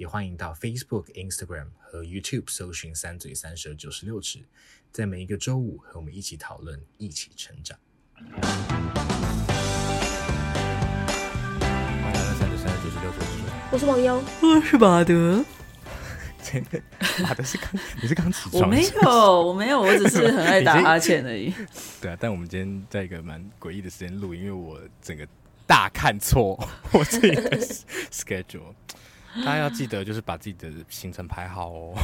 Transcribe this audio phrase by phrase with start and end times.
[0.00, 4.38] 也欢迎到 Facebook、Instagram 和 YouTube 搜寻“三嘴三舌九十六尺”，
[4.90, 7.78] 在每一个周五和我们一起讨论，一起成长。
[8.16, 8.40] 欢
[12.00, 13.18] 迎来到三嘴三舌九十六尺。
[13.70, 15.44] 我是王优，我是马德。
[17.22, 17.70] 马德是刚，
[18.00, 18.62] 你是刚起床？
[18.62, 21.52] 我没有，我没有，我只是很爱打 哈欠而已。
[22.00, 25.28] 对啊，但我们今天在一个蛮诡异的时间录，因为我整个
[25.66, 26.58] 大看错
[26.90, 27.60] 我自己的
[28.10, 28.74] schedule。
[29.44, 31.94] 大家要记得，就是把自己的行程排好哦。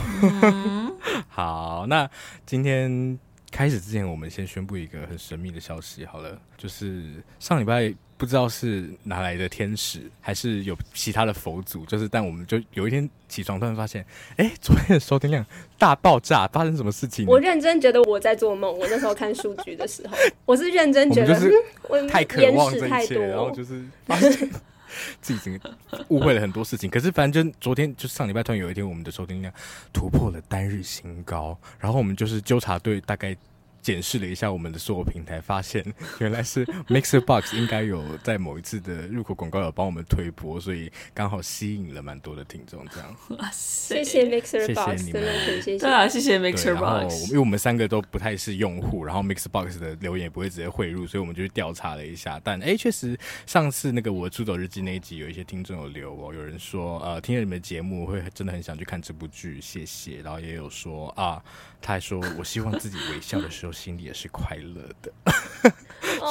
[0.43, 0.97] 嗯、
[1.29, 2.09] 好，那
[2.45, 3.19] 今天
[3.51, 6.05] 开始之前，我们先宣布一个很神秘的消息。
[6.05, 15.45] 好了，就是上礼拜不知道是哪来的天使，还是有其他的佛祖，就是但我们就有一天起床，突然发现，哎、欸，昨天的收听量
[15.77, 17.27] 大爆炸，发生什么事情？
[17.29, 18.73] 我认真觉得我在做梦。
[18.79, 24.49] 我那时候看数据的时候，我是认真觉得，就是太渴望这一切，然后就是发现。
[25.21, 25.61] 自己
[26.09, 29.53] 误会了很多事情，可是反正昨天就是上礼拜突然有一天，我们的收听量
[29.93, 33.37] 突破了单日新高，然后我们就是纠察队大概。
[33.87, 35.81] 检视了一下我们的所有平台，发现
[36.19, 42.85] 原来是 Mixer Box 应该有在某一次的入口广告有帮我们推播，所以刚好吸引了蛮多的听众。
[42.89, 47.29] 这样，哇塞，谢谢 Mixer Box，谢谢你们，谢谢，对啊，谢谢 Mixer Box。
[47.29, 52.41] 因为我们三个都不太是用户，然后 Mixer Box 的留言也不会直接汇入，所以我们就去调查了一下。
[52.43, 60.17] 但哎，确实上次那个我的出走日记那一集，有一些听众有留哦，有人说呃，听了你们的节目会真的很想去看这部剧，谢谢。
[60.23, 61.41] 然后也有说啊。
[61.79, 65.13] 他还说：“我希望自己微笑的时候，心里也是快乐的，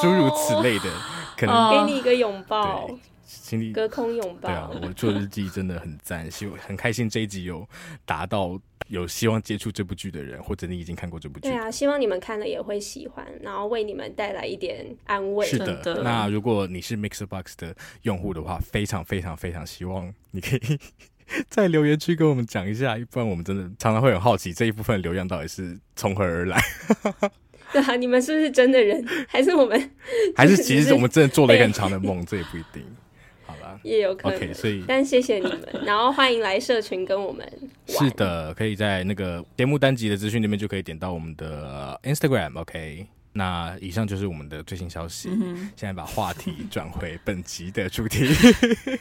[0.02, 0.92] 诸如此类的，
[1.38, 2.90] 可能给你一个拥抱，
[3.24, 7.68] 心里隔空拥抱。”对啊，我做日记真的很赞，希望很开心这一集有
[8.04, 11.50] 达到有希望接触这部剧的人，或者你已经看过这部剧。
[11.50, 15.46] 对啊，希望你们看了也会喜欢，然后为你们带来一点安慰。
[15.46, 20.80] 是的，那如果你是 MixerBox 的用户的话，非常非常非常希望你可以。
[21.50, 26.62] 在留言区跟我们讲一下，不然我们真的常常会很好奇这一部分流量到底是从何而来。
[27.74, 29.04] 对啊，你们是不是真的人？
[29.28, 29.92] 还是我们？
[30.36, 32.26] 还是其实我们真的做了一个很长的梦？
[32.26, 32.84] 这也不一定。
[33.46, 34.40] 好啦，也有可能。
[34.40, 37.46] Okay, 所以，但谢谢你们，然后欢迎来社群跟我们。
[37.88, 42.60] 是的，可以在那个节目单集的资讯里面就可以点到我们的 Instagram。
[42.60, 43.08] OK。
[43.38, 45.28] 那以上就是我们的最新消息。
[45.30, 48.30] 嗯、现在把话题转回本集的主题。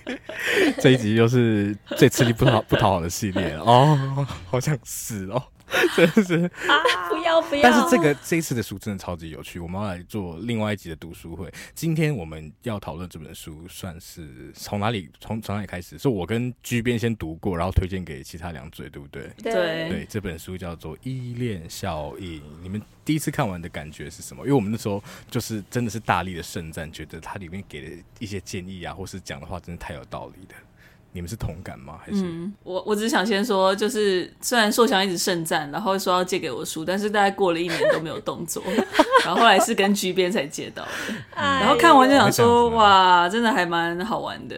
[0.83, 5.41] 这一集又是最吃力不讨不讨好的系列哦，好想死哦。
[5.97, 6.83] 真的是啊！
[7.09, 7.63] 不要不要！
[7.63, 11.53] 但是这个这一次的书真的超级有趣，我们要来做另外一集的读书会。
[11.75, 15.99] 今天我们要讨论这本书，算是从哪里从从哪里开始？
[15.99, 19.31] 是我跟居编先读过，然后推荐给其他两嘴，对不对？
[19.43, 19.53] 对
[19.89, 22.41] 对，这本书叫做《依恋效应》。
[22.63, 24.43] 你们第一次看完的感觉是什么？
[24.45, 30.55] 因为我们那时候就是真的是大力的盛赞，觉得它里面给的一些建议啊，或是讲的话，真的太有道理的。
[31.17, 31.95] 你们是同感吗？
[32.05, 38.61] 还是、嗯、我我只是想先说，就是虽然硕翔一直盛赞，然后说要借给我书，但是大概过了一年都没有动作，
[39.25, 44.57] 然后后来是跟居编才借到的， 嗯、然后看完就想说，哇，真的还蛮好玩的，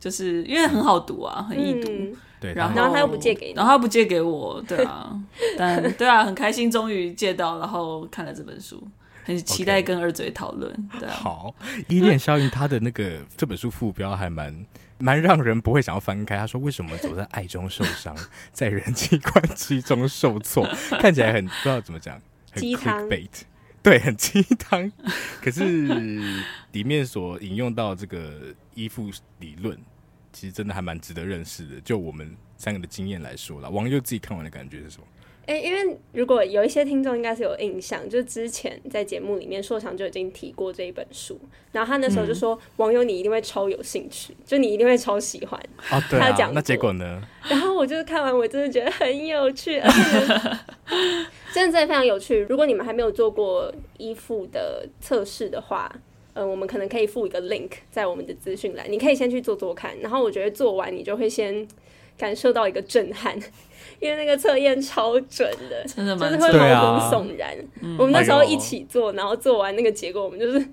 [0.00, 5.14] 就是因为很好读啊，很易读，嗯、对，然后，然后他又不借给你，然后他不借给我，对啊，
[5.58, 8.82] 但对啊，很开心终于借到，然后看了这本书。
[9.24, 10.88] 很期待跟二嘴讨论。
[10.98, 11.54] 对啊，好，
[11.88, 14.66] 依恋效应，他的那个这本书副标还蛮
[14.98, 16.36] 蛮让人不会想要翻开。
[16.36, 18.16] 他说：“为什么走在爱中受伤，
[18.52, 20.66] 在人际关系中受挫？”
[21.00, 22.20] 看起来很不知道怎么讲，
[22.52, 23.28] 很 clickbait，
[23.82, 24.90] 对，很鸡汤。
[25.40, 25.62] 可是
[26.72, 29.78] 里面所引用到这个依附理论，
[30.32, 31.80] 其实真的还蛮值得认识的。
[31.80, 35.04] 就我们三个的经验来说了，网友自己看完的感觉是什么？
[35.46, 41.40] 哎，因为如果有一些听众应该是有印象，就是之前在节目里面硕强就已经提过这一本书，
[41.72, 45.60] 然后他那时候就说：“网友，你一定会超有兴趣，就你一定会超喜欢。”
[45.90, 47.20] 啊，对啊，他讲，那结果呢？
[47.48, 50.26] 然后我就是看完，我真的觉得很有趣，而且
[51.52, 52.46] 真的真的非常有趣。
[52.48, 55.90] 如果你们还没有做过依附的测试的话，
[56.34, 59.98] 嗯、呃，我们可能可以附一个 link 在我们的资讯栏，你可以先去做做看。
[59.98, 61.66] 然后我觉得做完你就会先
[62.16, 63.36] 感受到一个震撼。
[64.00, 67.54] 因为那个测验超准的，真的就是会毛骨悚然。
[67.98, 70.66] 我们那时候一起做，然后做完那个结果，我们就是，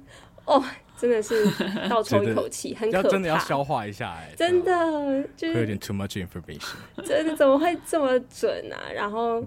[0.45, 0.63] 哦，
[0.97, 1.45] 真的是
[1.89, 3.09] 倒 抽一口气，很可怕。
[3.09, 4.71] 真的要消化一下哎，真的
[5.35, 6.75] 就是有点 too much information。
[7.06, 8.89] 真的怎么会这么准啊？
[8.94, 9.44] 然后，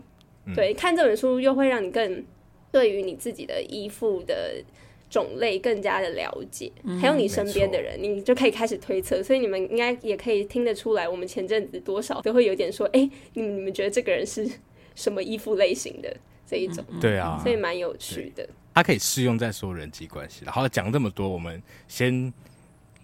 [0.54, 2.24] 对，嗯、看这本书又会让你更
[2.70, 4.62] 对于你自己的衣服的
[5.10, 9.20] 种类更加的了解，嗯、还有你身边的人，你就可以开始推测。
[9.22, 14.48] 所以你们应该也可以听得出来，我们前阵子多少都会有点说，哎、欸，你们你们觉得这个人是
[14.94, 16.16] 什么衣服类型的
[16.46, 16.84] 这一种？
[17.00, 18.48] 对啊，所以蛮有趣的。
[18.72, 20.44] 它可以适用在所有人际关系。
[20.44, 22.32] 然后讲这么多，我们先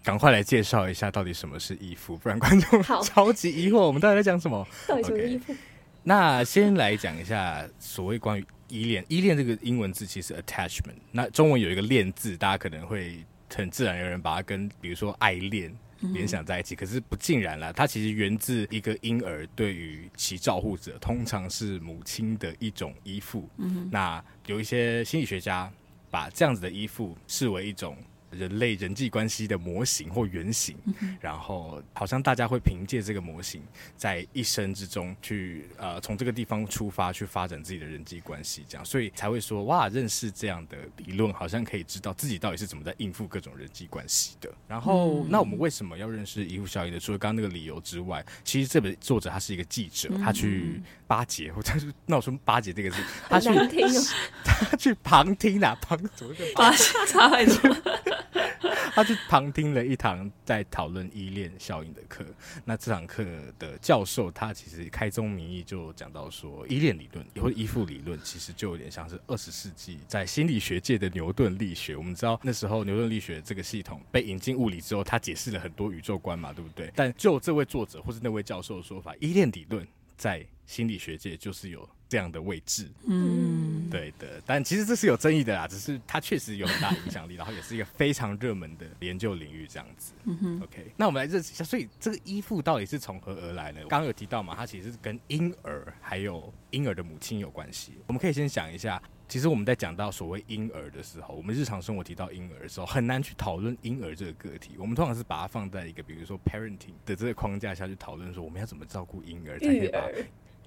[0.01, 4.65] 赶快来介绍一下到底什么是衣服，不然观众超级疑惑，我们到底在讲什么？
[4.87, 5.53] 到底什么衣服？
[6.03, 9.05] 那先来讲一下所谓关于依恋。
[9.07, 13.23] 依恋这个英文字其实 attachment，那中文有一个恋字，大家可能会
[13.53, 15.73] 很自然有人把它跟比如说爱恋
[16.13, 17.71] 联想在一起，嗯、可是不尽然啦。
[17.71, 23.49] 它其实源自一个婴儿对于其照护者，通常是母亲的一种依附。
[23.57, 25.71] 嗯、那有一些心理学家
[26.09, 27.97] 把这样子的依附视为一种。
[28.31, 33.61] 人类人际关系的模型或原型，嗯、然后好像大家会凭借这个模型，
[33.95, 44.51] 在一生之中去呃从这个地方出发去发展自己的人际关系，这样，所以才会说哇，认识这样的理论，好像可以知道自己到底是怎么在应付各种人际关系的。
[44.67, 46.99] 然后，嗯、那我们为什么要认识依附效应的？
[46.99, 52.97] 除了刚刚那个理由之外，其实这本作者他是一个记者，嗯、他去巴结，或者是那我说巴结这个字，
[53.29, 53.87] 他去听，
[54.43, 56.83] 他去旁听啊，旁怎么个巴结？
[57.07, 57.77] 差太多。
[58.93, 62.25] 他去旁听了一堂在讨论依恋效应的课。
[62.65, 63.23] 那这堂课
[63.59, 71.95] 的教授，他其实开宗明义就讲到说，依恋理论或依附理论，其实就有点像是二十世纪在心理学界的牛顿力学。
[71.95, 76.91] 我们知道那时候牛顿力学这个系统被引进物理之后，他解释了很多宇宙观嘛，对不对？
[76.95, 79.87] 但就这位作者或是那位教授的说法，依恋理论
[80.17, 81.87] 在心理学界就是有。
[82.09, 90.13] 这样的位置，嗯，对的，但其实这是有争议的啦，只是它确实有很大影响力，然后也是一个非常热门的研究领域，这样子。
[90.23, 93.81] 嗯哼，OK，那我们来认识一下，所以这个依附到底是从何而来呢？
[93.89, 97.93] 刚刚有提到嘛，它其实是跟婴儿还有婴儿的母亲有关系。
[98.07, 104.75] 我们可以先想一下，其实我们在讲到所谓婴儿的时候，我们日常生活提到婴儿的时候，很难去讨论婴儿这个个体。
[104.77, 109.99] 我们通常是把它放在一个比如说 parenting 的这个框架下去讨论，说我们要怎么照顾婴儿，才可以把。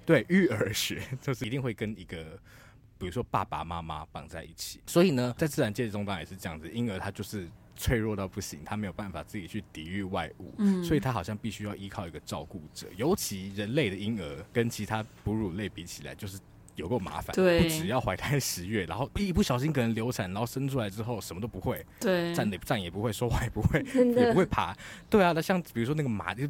[0.06, 2.38] 对，育儿学就是一定会跟一个，
[2.98, 4.80] 比如说爸爸妈妈绑在一起。
[4.86, 12.88] 所以呢，在自然界中当然也是这样子，婴儿他就是脆弱到不行，他没有办法自己去抵御外物，嗯，所以他好像必须要依靠一个照顾者。
[12.96, 16.38] 尤其人类的婴儿跟其他哺乳类比起来，就是
[16.74, 23.80] 有够麻烦，对，不只要怀胎十月，然后一不小心可能流产，然后生出来之后什么都不会，对，站也站也不会，说话也不会，
[24.16, 24.76] 也不会爬，
[25.08, 26.48] 对啊，那像比如说那个马就。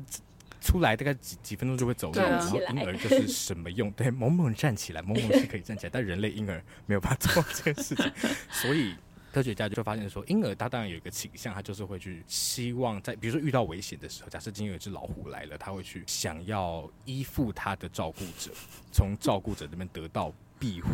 [0.60, 3.90] 出来大概几几分钟就会走路，然后婴儿就是什么用？
[3.96, 8.12] 对，萌萌站起来，萌萌是可以站起来，但人类婴儿没有办法做这件事情，
[8.50, 8.94] 所以
[9.32, 18.50] 科学家就发现说，婴儿他当然有一个倾向，他就是会去希望在比如说遇到危险的时候，假设今天有一只老虎来了，他会去想要依附他的照顾者，
[18.92, 20.88] 从照顾者那边得到庇护。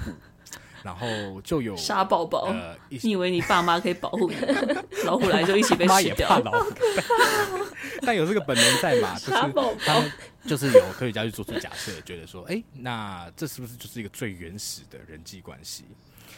[0.86, 4.36] 然后就有杀宝宝，呃、你以为你爸妈可以保护你？
[5.04, 5.88] 老虎来就一起被吃掉。
[5.88, 6.70] 妈也怕老虎，
[8.06, 9.18] 但有这个本能在嘛？
[9.18, 10.12] 就是他们
[10.46, 15.86] 就是有科学家去做出假设，觉得说，哎，那这是不是就是一个最原始的人际关系？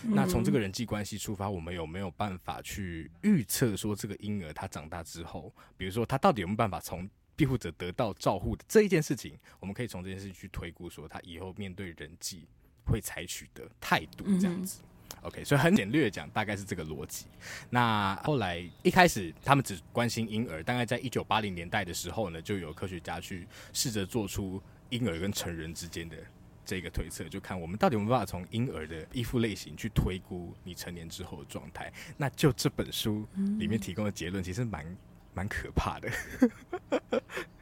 [0.05, 7.07] 嗯、那从这个人际关系出发，我们有没有办法去预测说，这个婴儿他长大之后，比如说他到底有没有办法从
[7.37, 9.39] 庇护者得到照护的这一件事情？
[9.61, 12.49] 我们可以从这件事情去推估说，他以后面对人际。
[12.89, 17.27] 会采取的态度这样子，嗯，OK，所以很简略的讲，大概是这个逻辑。
[17.71, 26.17] 那后来一开始他们只关心婴儿，大概在一九八零年代的时候呢，就有科学家去试着做出婴儿跟成人之间的
[26.65, 31.93] 这个推测，就看我们到底有没有办法从婴儿的依附类型去推估你成年之后的状态。
[32.17, 33.27] 那就这本书
[33.59, 34.97] 里面提供的结论，其实蛮
[35.35, 36.11] 蛮可怕的。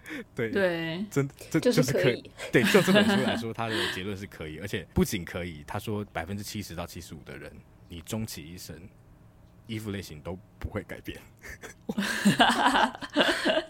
[0.35, 2.31] 对对，真这就是可以。
[2.53, 7.53] 对，就这本书来说， 他的结论是可以，而且不仅可以，他说百分之七十到七十五的人，
[7.89, 8.77] 你终其一生，
[9.67, 11.21] 衣服类型都不会改变。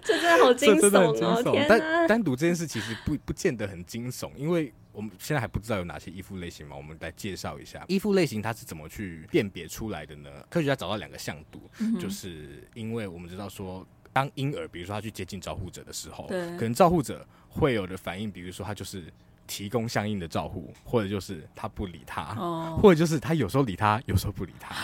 [0.02, 1.42] 这真的好惊悚哦！
[1.42, 1.68] 天哪！
[1.68, 6.76] 但单独这件事其实不不见得很惊悚，因为我们现在还不知道有哪些衣服类型嘛。
[6.76, 10.30] 我们来介绍一下衣服类型它是怎么去辨别出来的呢？
[10.48, 13.86] 科学家找到两个向度，嗯、就是因为我们知道说。
[14.16, 19.12] 当婴儿，比如说他去接近照护者的时候，对可能照护者会有的反应，比如说他就是
[19.46, 24.74] 提供相应的照护，或者就是他不理他，哦、或者就是他有时候理他，有时候不理他。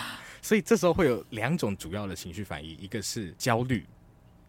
[0.42, 3.86] 所以这时候会有两种主要的情绪反应，一个是焦虑，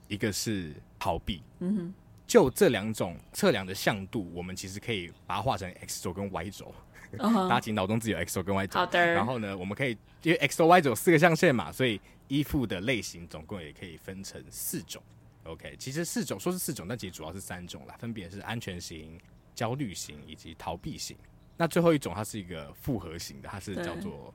[0.09, 1.41] 一个是逃避。
[1.59, 1.93] 嗯哼，
[2.27, 6.75] 就这两种测量的向度，我们其实可以把它画成 X 轴跟 Y 轴。
[7.19, 7.47] Uh huh.
[7.47, 8.79] 大家请脑中只有 X 轴跟 Y 轴。
[8.79, 9.13] 好的。
[9.13, 9.91] 然后呢，我们可以
[10.23, 15.01] 因为 X 轴 Y 轴有四个象限嘛，所以依附的类型总共也可以分成四种。
[15.45, 19.19] OK，其实四种说是四种，但其实主要是三种啦，分别是安全型、
[19.53, 21.17] 焦虑型以及逃避型。
[21.57, 24.33] 那最后一种它是一个复合型的，它是叫做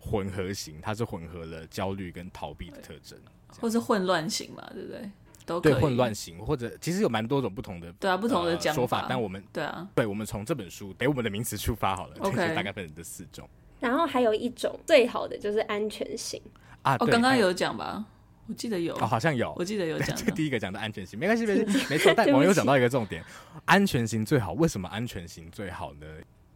[0.00, 3.18] 混合型，它是混合了焦虑跟逃避的特征，
[3.60, 5.10] 或是混乱型嘛，对不对？
[5.44, 13.48] 都对混乱型，或者其实有蛮多种不同的对啊不同的讲法、呃、说法，但我们对啊，对，我们从这本书给我们的名词出发好了，OK，大概分成这四种。
[13.78, 16.42] 然后还有一种最好的就是安全型
[16.86, 18.04] 啊，哦，刚刚有讲吧？
[18.46, 20.14] 我记得有，哦，好像有，我记得有讲。
[20.16, 22.14] 这第一个讲的安全型，没关系，没关系， 没错。
[22.16, 23.24] 但网友讲到一个重点，
[23.64, 24.52] 安全型最好。
[24.52, 26.06] 为什么安全型最好呢？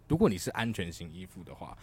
[0.07, 1.77] 如果你是安全型依附的话，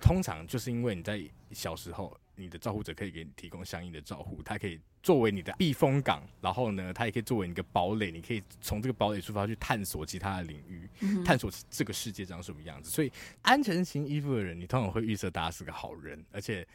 [0.00, 2.16] 通常就是因为你在小时候。
[2.34, 12.90] 你的照护者可以给你提供相应的照护，他可以作为你的避风港，然后呢，他也可以作为你的堡垒，你可以从这个堡垒出发去探索其他的领域，嗯、探索这个世界长什么样子。
[12.90, 16.66] 所以，安全型依附的人，你通常会预测大家是个好人，而且。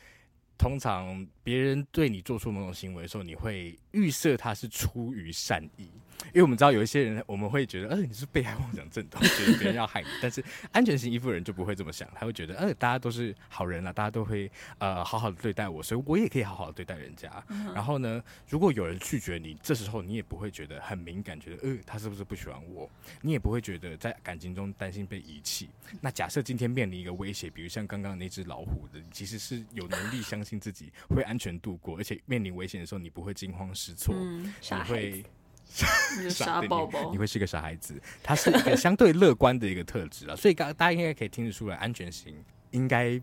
[0.58, 5.90] 通常别人对你做出某种行为的时候，你会预设他是出于善意，
[6.28, 10.08] 因为我们知道有一些人，我们会觉得，呃，你是被害妄想症，觉得别人要害你。
[10.22, 17.32] 但是安全型依附人就不会这么想，他会觉得，呃，大家都是好人啊，大家都会呃好好的对待我，所以我也可以好好的对待人家。
[17.50, 22.90] 嗯、然后呢，如果有人拒绝你，这时候你也不会觉得很敏感，觉得，呃，他是不是不喜欢我？
[23.22, 25.70] 你也不会觉得在感情中担心被遗弃。
[26.02, 35.24] 那假设今天面临一个威胁，比如像刚刚那只老虎的，其实是有能力相信自己会安全度过，而且面临危险的时候，你不会惊慌失措，嗯、你会
[36.30, 38.00] 傻宝宝，你会是个傻孩子。
[38.24, 42.36] 他是一个相对乐观的一个特质啊， 所以刚大家应该可以听得出来，安全型
[42.72, 43.22] 应该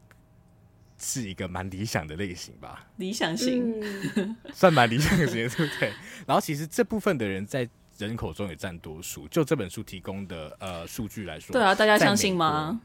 [0.99, 2.87] 是一个蛮理想的类型吧？
[2.97, 3.81] 理想型，
[4.17, 5.93] 嗯、 算蛮理想型的，对不对？
[6.27, 9.27] 然后其实这部分的人在人口中也占多数。
[9.29, 12.81] 就这本书提供的呃数据来说，对啊，大家相信吗？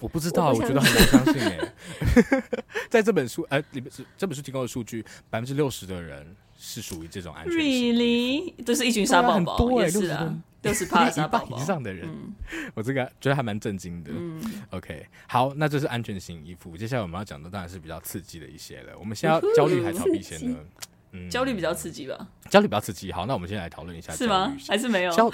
[0.00, 2.44] 我不知道，我，我觉得很难相信哎、欸。
[2.90, 7.92] 在这本书，哎、呃，里面是这本书提供的数据，百分之六十的人是属于这种安全型。
[7.92, 8.64] Really？
[8.64, 12.32] 都是一群傻宝宝，也是啊，六十趴傻宝宝以上的人，嗯、
[12.74, 14.12] 我这个觉得还蛮震惊的。
[14.14, 14.40] 嗯、
[14.70, 16.76] OK，好，那这是安全型衣服。
[16.76, 18.96] 接下来我们要讲的当然是比较刺激的一些了。
[18.96, 20.56] 我们先要焦虑还逃避先呢？
[21.12, 22.26] 嗯，焦虑比较刺激吧？
[22.48, 23.12] 焦虑比较刺激。
[23.12, 24.56] 好，那我们先来讨论一下，是吗？
[24.66, 25.12] 还是没有？
[25.12, 25.30] 焦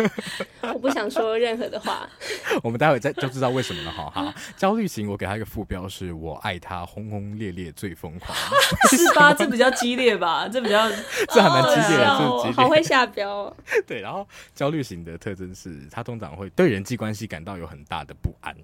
[0.74, 2.08] 我不想说任何的话。
[2.62, 4.10] 我们待会再就知道为什么了哈。
[4.14, 8.36] 好，焦虑型，我给他一个副标是我爱他轰轰烈烈最疯狂，
[8.90, 9.32] 是吧？
[9.32, 10.46] 这比较激烈吧？
[10.48, 10.88] 这比较
[11.28, 13.56] 这还蛮激烈的，哦、是激烈好会下标、哦。
[13.86, 18.54] 对，然后焦虑型的特征是他通常会对人际关系感到有很大的不安，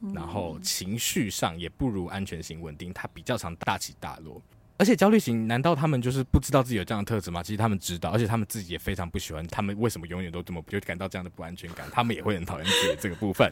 [0.00, 4.40] 嗯、然后情绪上也不如安全型稳定，他比较常大起大落。
[4.76, 7.42] 而且焦虑型，难道他们就是不知道自己有这样的特质吗？
[7.42, 9.46] 其实他们知道，而且他们自己也非常不喜欢。
[9.46, 11.86] 他们为什么永远都这么就感到这样的不安全感？
[11.92, 13.50] 他们也会很讨厌自己的这个部分。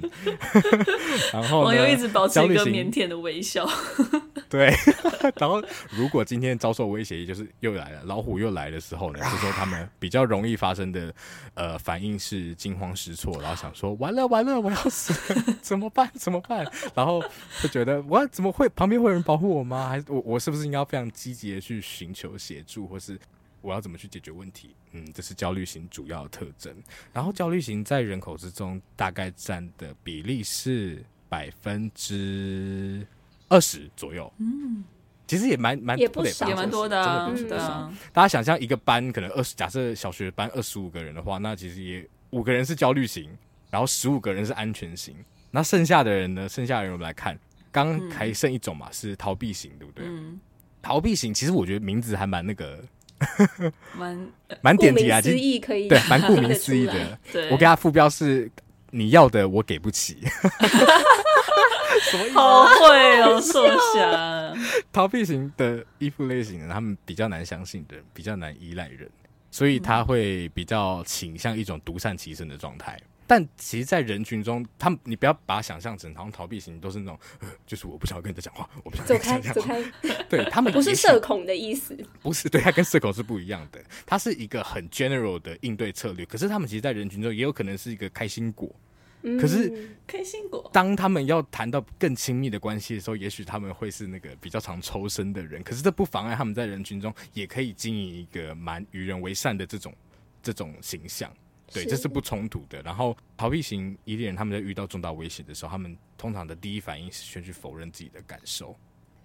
[1.33, 3.69] 然后网友一直保持一个腼腆的微笑。
[4.49, 4.75] 对。
[5.37, 11.15] 然后如果今天遭受威胁，也就是又来了，老虎又来的时候呢，这时候他们比较容易发生的
[11.55, 16.67] 呃反应是惊慌失措，然后想说完了完了，我要死了， 怎么办怎么办？
[16.97, 17.23] 然后
[17.63, 19.89] 就觉得我怎么会旁边会有人保护我吗？
[19.89, 23.19] 还是我我是不是应该要非常积极的去寻求协助，或是
[23.61, 24.75] 我要怎么去解决问题？
[24.93, 26.75] 嗯，这是焦虑型主要特征。
[27.13, 33.07] 然后焦虑型在人口之中大概占的比例是百分之
[33.49, 34.33] 二十左右。
[34.39, 34.83] 嗯，
[35.27, 37.89] 其实也蛮蛮也不少，也蛮多的，啊，真的不少。
[37.91, 43.31] 嗯、大家想象一个班可能二十，假设小学班二十五个人的话，那其实也五个人是焦虑型，
[43.71, 45.15] 然后十五个人是安全型。
[45.51, 46.49] 那剩下的人呢？
[46.49, 47.39] 剩下的人我们来看。
[47.71, 50.05] 刚还剩一种嘛，嗯、是逃避型，对不对？
[50.07, 50.39] 嗯、
[50.83, 52.79] 逃避型其实我觉得名字还蛮那个，
[53.97, 54.29] 蛮
[54.61, 57.19] 蛮点题啊，顾名思义可以，对， 蛮顾名思义的。
[57.33, 57.49] 对。
[57.51, 58.51] 我给他副标是
[58.91, 60.19] 你要的我给不起，
[62.35, 64.53] 好会哦，说下
[64.93, 69.09] 逃避型的依附类型的，他们比较难相信的人，比较难依赖人，
[69.51, 72.99] 所以他会比较倾向一种独善其身的状态。
[73.27, 77.19] 但其实，在人群中，他们你不要把它想象成好像逃避型都是那种，
[77.67, 79.55] 就是我不想要跟人家讲话，我不想跟人家讲话。
[79.55, 80.23] 走开， 走开。
[80.29, 83.83] 对他们不是社恐的意思，不是， 对他跟社恐是不一样的。
[84.05, 88.71] 他是一个很 general 的应对策略，可是他们其实，在人群中也有可能是一个开心果。
[89.25, 95.63] 嗯、可是开心果，当他们要谈到更亲密的关系的时候，也许他们会是那个比较常抽身的人。
[95.63, 99.95] 可是这不妨碍他们在人群中也可以经营一个蛮与人为善的这种
[100.43, 101.33] 这种形象。
[101.73, 102.81] 对，这是不冲突的。
[102.83, 108.77] 然后逃避型依恋人，他们在遇到重大危险的时候，他们通常的第一反应是先去否认自己的感受。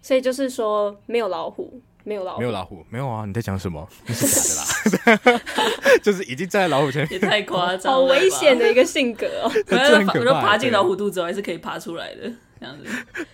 [0.01, 3.25] 所以就是说，没有老虎，没有老虎，没有老虎，没有啊！
[3.25, 3.86] 你在讲什么？
[4.06, 5.42] 那是假的啦
[6.01, 9.51] 就是已经站在老虎前面，也太夸张，好危险的一个性格哦。
[9.68, 12.86] 可是我就爬进老虎肚子还是可以爬出来的，这样子。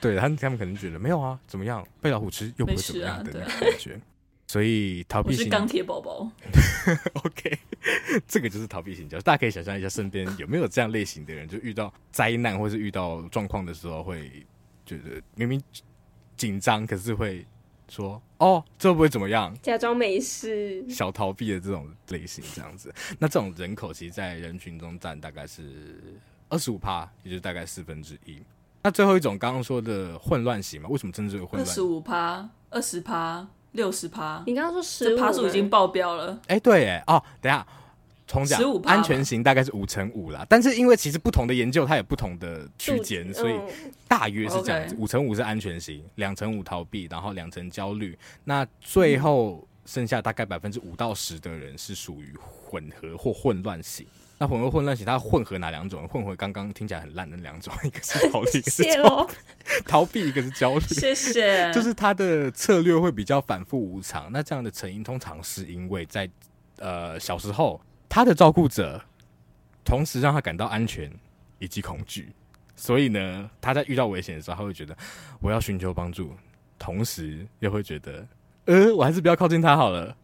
[0.02, 1.86] 对他们，他们可能觉得没有啊，怎么样？
[2.02, 4.00] 被老虎吃又不会怎么样的那种感觉。
[4.48, 6.30] 所以逃避型钢铁宝宝
[7.24, 7.58] ，OK，
[8.28, 9.08] 这个就是逃避型。
[9.08, 14.46] 就是大家可以想象一下，身边有没有这样类型的人，就遇到灾难或是遇到状况的时候，会
[14.86, 15.62] 觉得明明
[16.36, 17.46] 紧张，可是会
[17.90, 19.56] 说哦，这会不会怎么样？
[19.62, 22.94] 假装没事，小逃避的这种类型，这样子。
[23.20, 28.42] 那这种人口其实，在人群中占大概是二十五趴，也就是大概四分之一。
[28.82, 30.90] 那最后一种刚刚说的混乱型嘛？
[30.90, 31.62] 为什么称之为混乱？
[31.62, 34.42] 二十五趴、二十趴、六十趴。
[34.48, 36.32] 你刚刚说十五趴数已经爆标了。
[36.48, 37.64] 哎、欸，对，哎，哦，等下。
[38.26, 43.54] 重讲，安全型大概是五乘五啦，但是因为其实不同的研究它有不同的区间，所以
[44.08, 44.96] 大约是这样子。
[44.98, 48.18] 五乘五是安全型，两乘五逃避，然后两成焦虑。
[48.46, 54.08] 那最后剩下大概百分之五到十的人是属于混合或混乱型。
[54.44, 56.06] 那混合混乱型，它混合哪两种？
[56.06, 59.30] 混合刚刚听起来很烂的两种，一个是逃避，一个是 焦
[59.88, 60.82] 逃避，一个是焦虑。
[60.82, 61.72] 谢谢。
[61.72, 64.30] 就是他的策略会比较反复无常。
[64.34, 66.30] 那这样的成因通常是因为在
[66.80, 67.80] 呃小时候。
[68.10, 69.02] 他的照顾者
[69.84, 71.12] 同时让他感到安全
[71.58, 72.32] 以及恐惧，
[72.76, 74.96] 所以呢，他在遇到危险的时候，他会觉得
[75.40, 76.32] 我要寻求帮助，
[76.78, 78.28] 同时又会觉得，
[78.66, 80.16] 呃，我还是不要靠近他好了。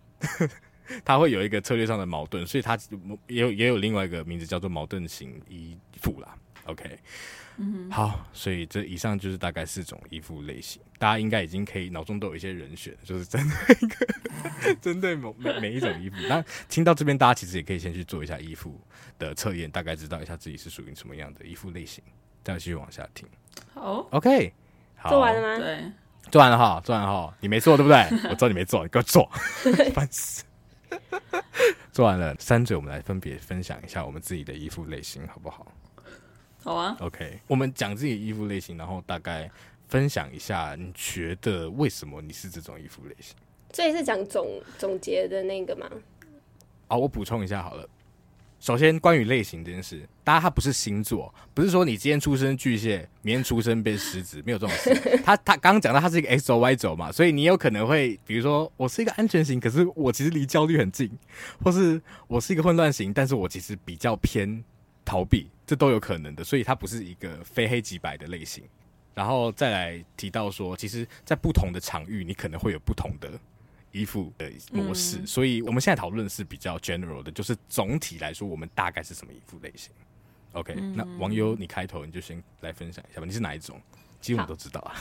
[1.03, 2.77] 他会有一个策略上的矛盾，所以他
[3.27, 6.36] 也有也有另外一个名字叫做矛盾型依附啦。
[6.65, 7.00] OK。
[7.62, 16.15] 嗯，好，所以这以上就是大概四种依附类型，大家应该已经可以脑中都有一些人选，就是针对一个针对某每每一种依附。
[16.29, 18.79] 那听到这边，大家其实也可以先去做一下依附
[19.17, 22.01] 的测验，大概知道一下自己是属于什么样的依附类型，
[22.46, 23.27] 再继续往下听。
[23.74, 24.53] 好，OK，
[24.96, 25.58] 好，做完了吗？
[25.58, 25.91] 对，
[26.31, 27.98] 做完了哈，做完了哈，你没做对不对？
[28.31, 29.29] 我知道你没做，你给我做，
[29.93, 30.46] 烦死。
[31.91, 35.72] 做完了，三嘴，我们来分别分享一下我们自己的衣服类型，好不好？
[36.62, 39.50] 好啊，OK，我们讲自己的依附类型，然后大概
[39.88, 43.36] 分享一下，你觉得为什么你是这种衣服类型？
[43.72, 45.89] 这也是讲总总结的那个吗？
[46.88, 47.88] 好，我补充一下好了。
[48.60, 54.94] 首先，关于类型这件事，大家它不是星座，不是说你今天出生巨蟹，明天出生变狮子，没有这种事。
[55.24, 61.10] 他他刚刚讲到它是一个 X 轴 Y 轴嘛，所以你有可能会，比如说我是一个安全型，可是我其实离焦虑很近，
[61.64, 64.64] 或是我是一个混乱型，但是我其实比较偏
[65.05, 65.50] 逃避。
[65.66, 68.64] 这都有可能的，所以它不是一个非黑即白的类型。
[69.14, 73.31] 然后再来提到说，其实，在不同的场域，你可能会有不同的
[73.92, 75.18] 依附的模式。
[75.20, 79.92] 嗯、所以我们现在讨论是比较 general 的，就是总体来说，我们大概是什么衣服类型
[80.54, 83.25] ？OK，、嗯、那网友你开头你就先来分享一下吧。
[83.25, 83.80] 你是哪一种？
[84.20, 84.94] 基本都知道啊。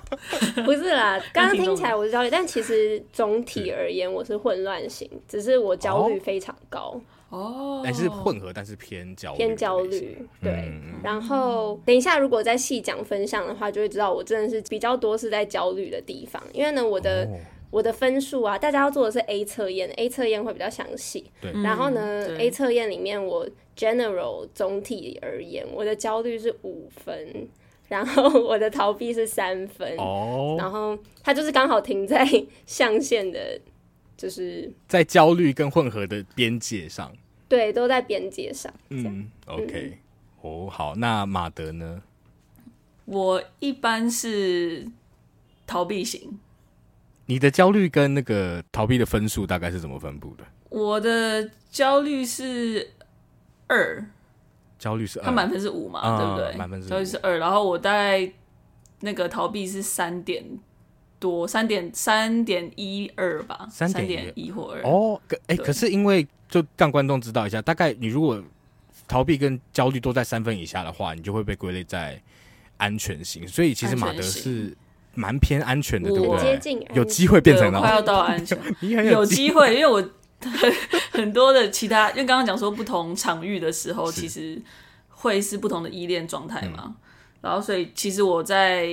[0.64, 6.98] 不是啦， 刚刚听起来我是焦虑，但其实总体而言我是混乱型，只是我焦虑非常高。
[7.28, 10.70] 哦，还是混合，但是偏焦偏焦虑，对。
[10.72, 16.42] 嗯、然后等一下，如果再细讲分享的话，就会知道我真的是比较多是在焦虑的地方。
[16.52, 17.36] 因为呢，我的、哦、
[17.74, 21.28] 我的分数啊，大家要做的是 A 测验，A 测验会比较详细。
[21.40, 21.50] 对。
[21.60, 23.44] 然后呢、嗯、，A 测验里面我
[23.76, 27.48] general 总体而言，我的焦虑是五分，
[27.88, 29.96] 然后我的逃避是三分。
[29.96, 30.54] 哦。
[30.56, 32.24] 然后它就是刚好停在
[32.64, 33.60] 象限的，
[34.16, 37.12] 就是在焦虑跟混合的边界上。
[37.48, 38.72] 对，都在边界上。
[38.90, 39.98] 嗯，OK，
[40.42, 42.00] 哦，好，那马德呢？
[43.06, 44.86] 我一般是
[45.66, 46.38] 逃避型。
[47.26, 50.44] 你的焦虑跟那个逃避的分数大概是怎么分布的？
[50.68, 52.90] 我的焦虑是
[53.66, 54.04] 二，
[54.78, 56.56] 焦虑是二，他满分是五嘛，嗯、对不对？
[56.58, 58.32] 满分是，焦虑是二，然后我大概
[59.00, 60.44] 那个逃避是三点
[61.18, 64.82] 多，三点三点一二吧，三点一或二。
[64.82, 66.26] 哦，哎、欸，可是因为。
[66.46, 68.40] 就让观众知道一下，大概你如果
[69.08, 72.22] 逃避跟焦虑都在三分以下的话，你就会被归类在
[72.76, 73.48] 安全型。
[73.48, 74.76] 所以其实马德是
[75.14, 76.58] 蛮偏安全的，对不对？
[76.94, 78.58] 有机会变成快要到安全，
[79.10, 79.96] 有机会，因为我
[80.40, 80.72] 很
[81.12, 84.60] 很多的其他，因为刚刚讲说不同场域的时候，其实
[85.08, 86.82] 会是不同的依恋状态嘛。
[86.86, 86.94] 嗯、
[87.42, 88.86] 然后所以其实我在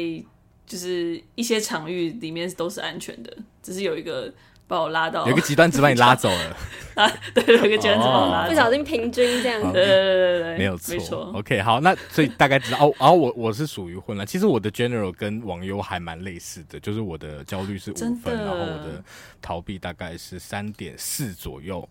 [0.66, 4.34] 就是一些场域里面都是安全的，只是有一个。
[4.72, 6.58] 把我拉到，有个极端值把你拉走了，
[6.96, 11.32] 啊，对，有个极端值把我拉走，不小心平均这样子，对对对对，没有错，没错。
[11.36, 19.04] OK，好，那所以大概知道哦，然后我我是属于混乱，其实我的 general 跟网友还蛮类似的，就是我的焦虑是五分，然后我的
[19.42, 21.88] 逃避大概是三点四左右。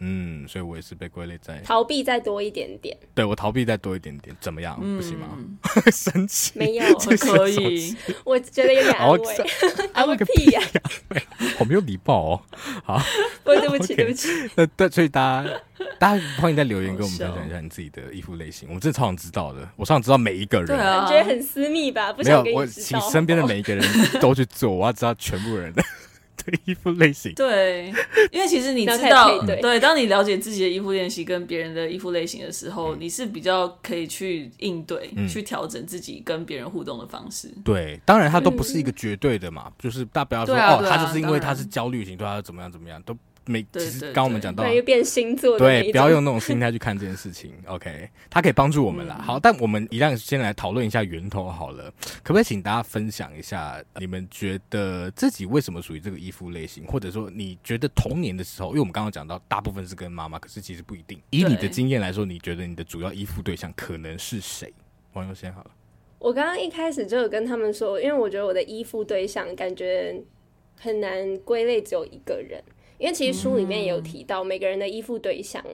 [0.00, 2.96] 嗯，所以我也是被归类在逃避再多一点点。
[3.14, 4.78] 对，我逃避再多一点点，怎么样？
[4.82, 5.28] 嗯、不行吗？
[5.92, 6.52] 生气？
[6.58, 7.94] 没有， 可以。
[8.24, 9.20] 我觉得有点安慰。
[9.92, 10.62] 安慰个屁呀！
[11.58, 12.42] 我没有礼貌哦。
[12.82, 13.00] 好，
[13.44, 14.28] 对不起，对不起。
[14.54, 15.50] 那对，所以大家，
[15.98, 18.68] 大家欢迎在留言跟我们分享一下你自己的衣服类型。
[18.68, 20.66] 我们真的超想知道的，我超想知道每一个人。
[20.66, 22.10] 对啊，觉得很私密吧？
[22.12, 23.84] 不想没有，我请身边的每一个人
[24.20, 25.70] 都去做，我要知道全部人
[26.44, 27.32] 的衣服类型。
[27.34, 27.92] 对，
[28.30, 37.50] 因为其实你知道，对，当你了解自己的衣服练习跟别人的衣服类型的时候，你是比较可以去应对、去调整自己跟别人互动的方式。
[37.64, 43.16] 对，当然它都不是一个绝对的嘛，就是大家不要说哦，他就是因为他是焦虑型，对他怎么样怎么样都。
[43.50, 47.52] 没，其实刚我们讲到，又变星座，对，不要用那种心态去看这件事情。
[47.66, 49.16] OK，它可以帮助我们啦。
[49.18, 51.92] 嗯、好，但我们一样先来讨论一下源头好了。
[52.22, 61.20] 可不可以请大家分享一下，你们觉得自己为什么属于这个依附类型，或者说你觉得童年的时候，因为我们刚刚讲到大部分是跟妈妈，可是其实不一定。
[61.30, 64.72] 以你的经验来说，你觉得你的主要依附对象可能是谁？
[65.14, 65.70] 王优先好了。
[66.18, 70.22] 我刚刚一开始就有跟他们说，因为我觉得我的依附对象感觉
[70.78, 72.62] 很难归类，只有一个人。
[73.00, 75.64] 因为其实书里面也有提到，每个人的依附对象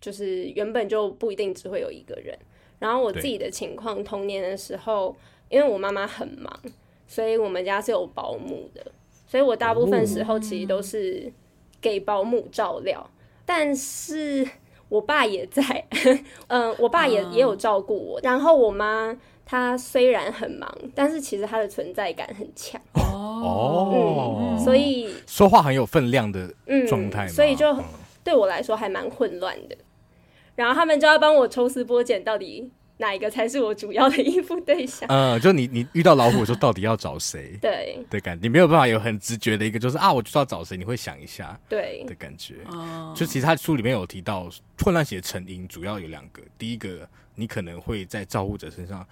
[0.00, 2.38] 就是原本就不一定只会有一个人。
[2.78, 5.14] 然后我自己的情况，童年的时候，
[5.48, 6.60] 因为我妈妈很忙，
[7.08, 8.86] 所以我们家是有保姆的，
[9.26, 11.32] 所以我大部分时候其实都是
[11.80, 13.10] 给保姆照料。
[13.44, 14.48] 但是
[14.88, 15.84] 我爸也在，
[16.46, 18.20] 嗯，我爸也也有照顾我。
[18.22, 19.18] 然后我妈。
[19.48, 26.52] 他虽然很忙，但是其实他的存在感很强哦，嗯，所以说话很有分量的
[26.88, 27.80] 状态，所以就
[28.24, 29.76] 对我来说还蛮混乱的。
[30.56, 35.06] 然后他们就要帮我抽丝剥茧，到底哪一个才是我主要的依附对象？
[35.08, 37.56] 嗯，就你你遇到老虎的时候，到底要找谁？
[37.60, 42.54] 对的感觉，你没有办法有很直觉的一个，就是啊，我就知道找谁，你会想一下，对的感觉。
[43.14, 44.48] 就其实他书里面有提到，
[44.82, 49.06] 混乱型的成因主要有两个，第一个，你可能会在照顾者身上。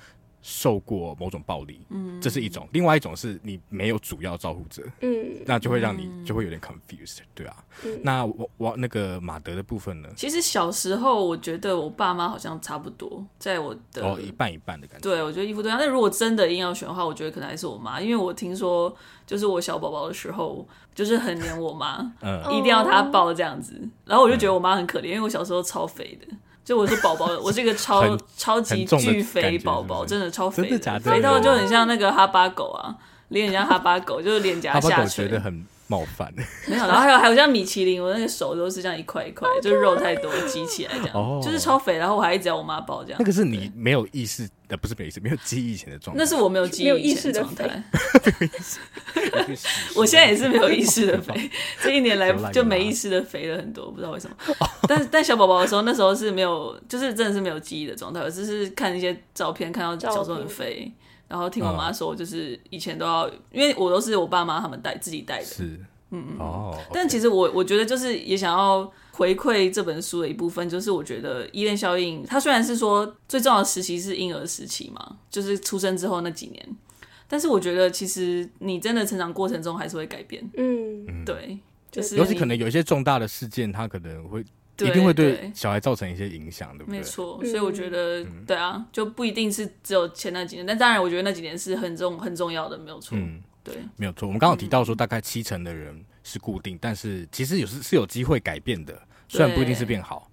[0.46, 7.56] 受过某种暴力，嗯，这是一种；另外一种是你没有主要照顾者，嗯，那就会让你就会有点 confused，对啊。
[7.82, 10.08] 嗯、那我我那个马德的部分呢？
[10.14, 15.08] 其实小时候我觉得我爸妈好像差不多，在我的哦一半一半的感觉。
[15.08, 15.80] 对，我觉得依附对象。
[15.80, 18.94] 但如果真的硬要选的话，我觉得可能还是我妈，因为我听说
[19.26, 26.36] 就是我小宝宝的时候就是很黏我妈， 嗯，一定要她抱这样子，然后我就觉得我妈很可怜，因为我小时候超肥的。
[26.64, 32.94] 就我是宝宝，我是一个超超级巨肥宝宝，真的超肥，肥到就很像那个哈巴狗啊，
[33.28, 36.32] 脸很像哈巴狗，就是脸颊下垂，觉得很冒犯。
[36.66, 41.98] 没有，然后还有还有像米其林，我那个手都是这样一块一块， 就是肉太多挤起来这样，就是超肥。
[41.98, 43.18] 然后我还一直要我妈抱这样。
[43.18, 46.22] 那个是你没有意识的，不是没意识，没有记忆以前的状态。
[46.22, 47.82] 那是我没有记忆以前的状态。
[49.94, 51.50] 我现在也是没有意识的 肥，
[51.82, 54.36] 这一年来就没意识的肥了很多，不知道为什么。
[54.88, 60.92] 但但小宝宝的时候，那时候是没有，就是真的是没有记忆的状态，我只是看一些照片，看到小时候很肥，
[61.28, 65.78] 然后听我妈说，就是以前都要，因为我都是我爸妈他们带自己带的，是，
[66.18, 66.78] 嗯嗯哦。
[66.92, 76.76] 但其实我我觉得就是也想要回馈这本书的一部分，就是我觉得依恋效应，它虽然是说最重要的时期是婴儿时期嘛，就是出生之后那几年。
[77.26, 80.46] 但是我觉得，其实你真的成长过程中还是会改变。
[80.56, 81.58] 嗯，对，
[81.90, 84.40] 就是尤其可能有一些重大的事件，它可能会
[84.78, 86.98] 一定会对小孩造成一些影响，对不对？
[86.98, 93.16] 没错，所以我觉得，对啊，就不一定是只有前那几年，但当然，我觉得那几年是很重很重要的，没有错。
[93.18, 94.28] 嗯，对，没有错。
[94.28, 98.96] 我们刚刚提到说，大概七成的人是固定，但是其实有时是有机会改变的，
[99.26, 100.30] 虽然不一定是变好。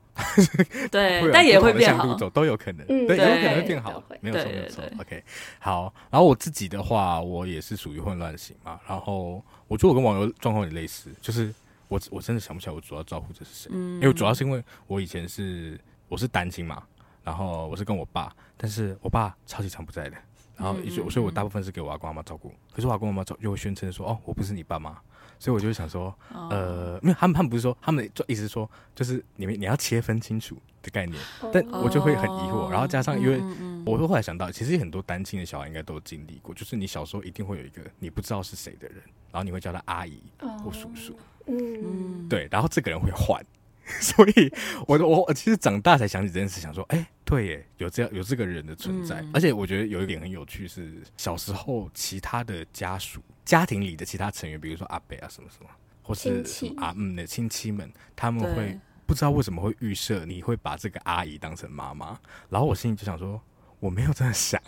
[0.91, 4.84] 对， 但也会变好，走都有可能，对，有可能会变好，没有错，没有错。
[5.00, 5.24] OK，
[5.58, 5.91] 好。
[6.12, 8.80] 然后我自己的话，我也是属于混乱型嘛。
[8.88, 11.52] 然后我觉得我跟网友状况也类似，就是
[11.88, 16.84] 我我真的想不起来我主要照顾者是谁，因为主要是因为我以前是我是单亲嘛，
[17.24, 20.17] 然后我是跟我爸，但是我爸超级常不在的，
[20.62, 24.97] 然后所以所以我大部分是给我阿公阿妈照顾，可是我阿公阿妈照又会宣称说，哦，我不是你爸妈。
[25.39, 26.13] 所以我就想说，
[26.52, 31.19] 呃，没有，他们他们不是说，他们就意思说，就是你们你要切分清楚的概念，
[31.52, 32.69] 但我就会很疑惑。
[32.69, 33.41] 然后加上，因为
[33.84, 38.97] 我会后来想到，其实很多单亲的小孩应该都有经历过，就是你小时候一定会有一个你不知道是谁的人，
[39.32, 40.21] 然后你会叫他阿姨
[40.63, 43.43] 或叔叔，嗯，对，然后这个人会换。
[44.00, 44.54] 所以
[44.88, 49.22] 我，我我其实长大才想起这件事，想说，哎、欸，对耶，有这样有这个人的存在。
[49.22, 55.70] 嗯、而且我觉得有一点很有趣是，小时候其他的家属、家庭里的其他成员，比如说阿北啊什么什么，
[56.04, 56.44] 或是
[56.78, 62.17] 阿嗯的亲戚们，他们会不知道为什么会预设你会把这个阿姨当成妈妈。
[62.50, 63.41] 然后我心里就想说，
[63.80, 64.62] 我没有这样想，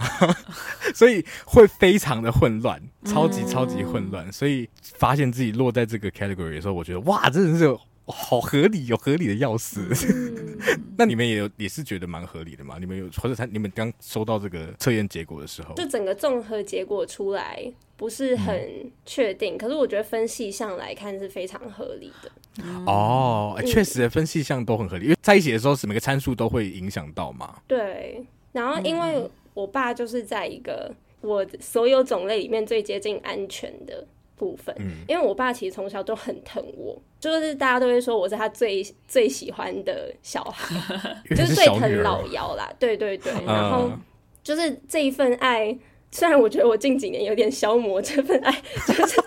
[0.93, 4.29] 所以会非常的混乱，超级超级混乱。
[4.33, 7.77] 所以发现自己落在这个 category 的时候，我觉得哇，真的是。
[8.05, 9.81] 好合理，有合理的要死。
[10.13, 10.57] 嗯、
[10.97, 12.77] 那你们也有也是觉得蛮合理的嘛？
[12.79, 17.63] 你们有或者他你们刚收到这个测验结果的时候，就整个综合结果出来
[17.95, 22.31] 不是很确定，嗯、可是我觉得分析上来看是非常合理的。
[22.63, 27.61] 嗯、哦，确、欸、实分析项都很合理，因为在一起的时候是每个参数都会影响到嘛。
[27.67, 34.75] 对，然后因为我爸就是在一个我所有种类里面最接近安全的部分。
[34.79, 40.75] 嗯，因为我爸其实从小都很疼我，就是大家都会说我是他最最喜欢的小孩，
[41.29, 42.71] 是就是最疼老幺啦。
[42.79, 43.89] 对对对，然后
[44.43, 45.77] 就是这一份爱，
[46.11, 48.51] 虽然我觉得我近几年有点消磨这份爱，
[48.87, 49.21] 就是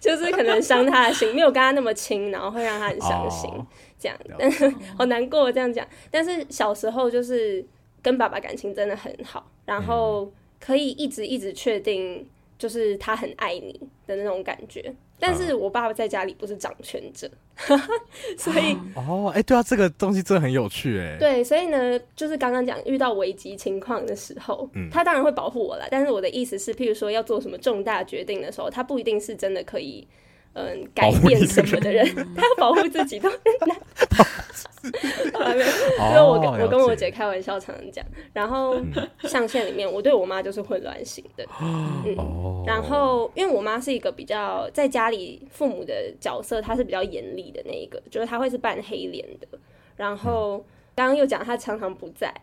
[0.00, 3.66] 就是可能伤他的心，没有跟他那么亲，然后会让他很伤心，哦、
[3.98, 5.86] 这样，但是 好难过这样讲。
[6.10, 7.64] 但是小时候就是
[8.00, 12.26] 跟爸爸感情真的很好，然后可以一直一直确定。
[12.62, 13.72] 就是他很爱你
[14.06, 17.28] 的那种感觉，但是我爸爸在家里不是掌权者，
[17.68, 17.80] 嗯、
[18.38, 30.06] 所以哦，哎、欸，对啊，这个东西真的很有趣，哎，对，所以呢，就是刚刚讲遇到危机情况的时候，嗯，他当然会保护我啦，但是我的意思是，譬如说要做什么重大决定的时候，他不一定是真的可以。
[30.54, 33.76] 嗯，改变什么的人，他要保护自己都很难。
[34.82, 38.76] 因为我跟我跟我姐开玩笑常常讲，然后
[39.20, 41.46] 象限里面，我对我妈就是混乱型的。
[41.60, 49.46] 嗯，然后因为我妈是一个比较在家里父母的角色，她是比较严厉的那一个，就是她会是扮黑脸的。
[49.96, 50.58] 然后
[50.94, 52.34] 刚刚又讲她常常不在。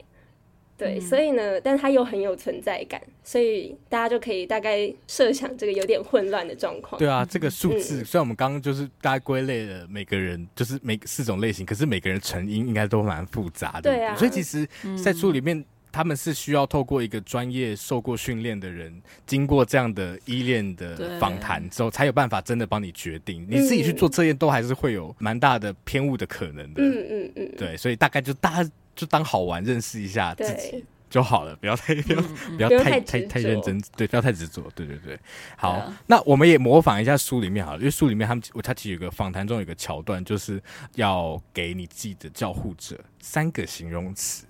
[0.79, 6.97] 对，所以呢，但他又很有存在感，所以大家就可以大概设想这个有点混乱的状况。
[6.97, 13.91] 对啊，这个数字，虽然我们刚刚就是大概归类了每个人，就是每四种类型，可是每个人成因应该都蛮复杂的。
[13.91, 14.65] 对啊，所以其实，
[15.03, 15.61] 在书里面，
[15.91, 23.45] 他们是需要透过一个专业、受过训练的人，经过这样的依恋的访谈之后，才有办法真的帮你决定。
[23.49, 26.81] 你自己去做测验，都还是会有蛮大的偏误的可能的。
[26.81, 27.51] 嗯嗯嗯。
[27.57, 28.71] 对，所以大概就大家。
[28.99, 32.21] 就当好玩，认识一下自己就好了，不要太不要
[32.57, 35.17] 不要太太太认真，对，不要太执着，对对对。
[35.55, 40.61] 好，啊、那我们也模仿一下书里面好了，因为书里面他们他其实有个访谈中有个桥段，就是
[40.95, 44.45] 要给你自己的照护者三个形容词。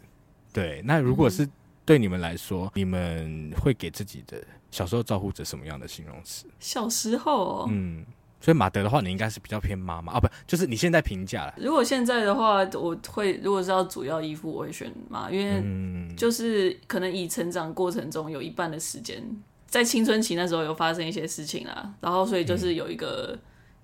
[0.52, 1.48] 对，那如果是
[1.86, 6.48] 对你们来说，嗯、你们会给自己的小时候照护者什么样的形容词？
[6.60, 8.04] 小时候，嗯。
[8.42, 11.54] 所以马德的话，你应该是比较偏妈妈啊，不，就是你现在评价了。
[11.58, 19.22] 如果现在的话，我会如果是要主要依附，我会选妈，因为就是可能以成长过程中有一半的时间
[19.68, 23.38] 在青春期那时候有发生一些事情啦，然后所以就是有一个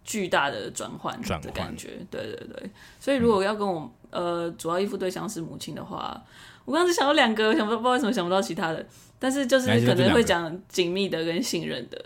[0.03, 2.69] 巨大的转换的感觉，对对对。
[2.99, 6.23] 所以如果要跟我呃主要依附对象是母亲的话，
[6.63, 8.85] 我刚刚只想到两个，想不到不知道为什么想不到其他的，
[9.19, 12.05] 但是就是可能会讲紧密的跟信任的。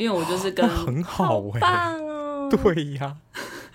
[0.00, 3.14] 因为我就是跟 很好哎，棒哦，对呀，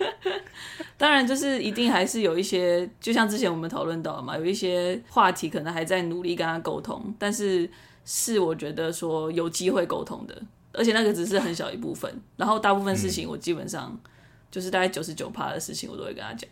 [0.97, 7.69] 当然就是一定还是有一些，就像之前我们讨论到的嘛，有一些话题可能还在努力跟他沟通，但是
[8.05, 10.41] 是我觉得说有机会沟通的，
[10.73, 13.95] 而且那个只是很小一部分，然后大部分事情我基本上
[14.49, 16.49] 就是大概九十九趴的事情我都会跟他讲。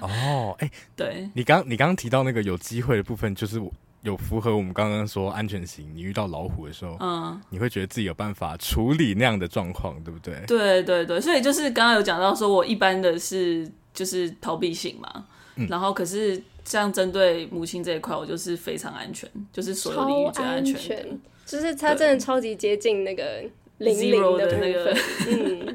[0.00, 3.72] 哦，哎， 对，你刚你刚刚提到那个有机会的部分，就是我。
[4.02, 7.40] 有符合我们刚刚说安全型你遇到老虎的时候嗯。
[7.50, 10.34] 你会觉得自己有办法处理那样的状况对不对？
[10.46, 15.24] 对对对所以就是刚刚有讲到说我一般的是就是逃避型嘛
[15.68, 23.44] 然后可是像针对母亲这一块我就是非常安全就是所有领域最安全就是它真的超级接近那个
[23.78, 24.94] 零零的那个。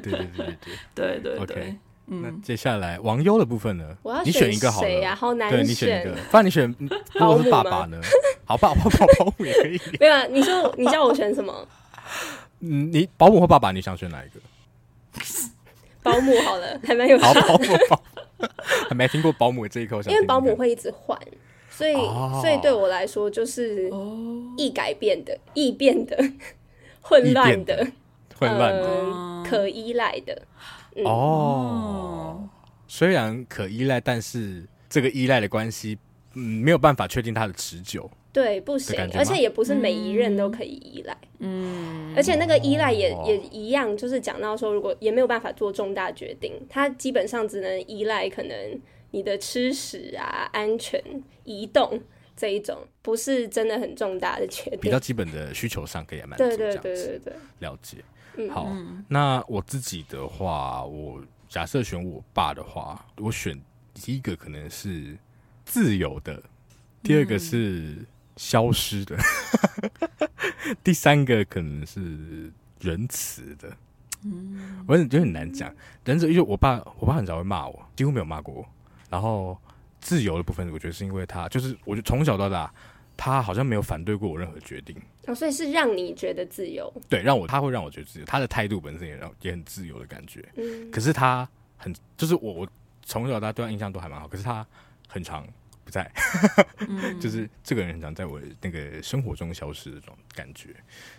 [0.00, 0.56] 对 对。
[0.94, 1.38] 对对对。
[1.38, 1.76] Ok
[2.10, 3.96] 那接下来王优的部分呢？
[4.02, 5.14] 我要你选一个好了，谁呀？
[5.14, 5.58] 好难选。
[5.58, 6.74] 对，你选一个，不然你选
[7.14, 8.00] 如果是爸爸呢？
[8.46, 9.78] 好，爸爸保保姆也可以。
[10.00, 11.68] 没有，你说你叫我选什么？
[12.60, 14.40] 嗯，你保姆或爸爸，你想选哪一个？
[16.02, 17.18] 保姆好了，还蛮有。
[17.18, 18.02] 好，保姆，保
[18.88, 21.18] 还没听过保姆这一口，因为保姆会一直换，
[21.68, 21.94] 所以
[22.40, 23.90] 所以对我来说就是
[24.56, 26.16] 易改变的、易变的、
[27.02, 27.86] 混乱的、
[28.38, 30.42] 混乱的、可依赖的。
[31.04, 32.48] 哦，
[32.86, 35.98] 虽然可依赖，但是这个依赖的关系，
[36.34, 38.10] 嗯，没有办法确定它的持久。
[38.30, 41.16] 对，不行，而且也不是每一任都可以依赖。
[41.38, 48.80] 嗯，而且那个依赖也、哦、也一样，就是讲到说，如果也没有办法做重大决定，他基本上只能依赖可能
[49.10, 51.02] 你的吃食啊、安全、
[51.44, 52.00] 移动
[52.36, 54.80] 这一种，不是真的很重大的决定。
[54.80, 57.96] 比较基本的需求上可以蛮对对对对对，了解。
[58.50, 58.68] 好，
[59.08, 63.60] 那我自己的话，我假设选我爸的话，我选
[63.94, 65.18] 第一个可能是
[65.64, 66.40] 自由的，
[67.02, 69.16] 第二个是消失的，
[70.66, 73.76] 嗯、 第三个可能是仁慈的。
[74.22, 75.74] 嗯，我觉得很难讲，
[76.04, 78.64] 仁慈，因为我爸，我爸很少会骂我，几乎没有骂过我。
[79.10, 79.58] 然后
[80.00, 82.72] 自由的部分，我觉得是因为他，就是我觉得从小到大。
[83.18, 86.90] 他好像没有反对过我任何决定，哦，所以是让你觉得自由。
[87.08, 90.48] 对，让我他会让我觉得自由，他的态度本身也让也很自由的感觉。
[90.54, 92.68] 嗯，可是他很就是我我
[93.02, 94.64] 从小到大对他印象都还蛮好，可是他
[95.08, 95.44] 很长
[95.84, 96.08] 不在，
[96.78, 100.68] 嗯、 就是这个人很常在我那个生活中消失的这种感觉。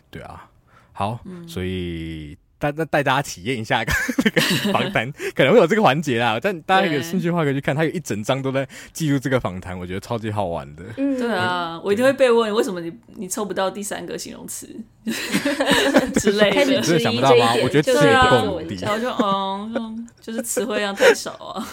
[0.09, 0.49] 对啊，
[0.93, 3.84] 好，嗯、所以带带带大家体验一下
[4.24, 4.41] 那个
[4.74, 6.38] 访谈， 可能会有这个环节啦。
[6.41, 10.84] 但大家有兴趣的话，可以去看，他有一整张都在记录这个访谈，我觉得超级好玩的。
[10.98, 14.67] 嗯，对啊，我一定会被问为什么你你抽不到第三个形容词
[16.15, 17.54] 之类的，真的想不到吗？
[17.63, 21.67] 我觉得词也不够努力，然后就嗯，就是词汇量太少啊。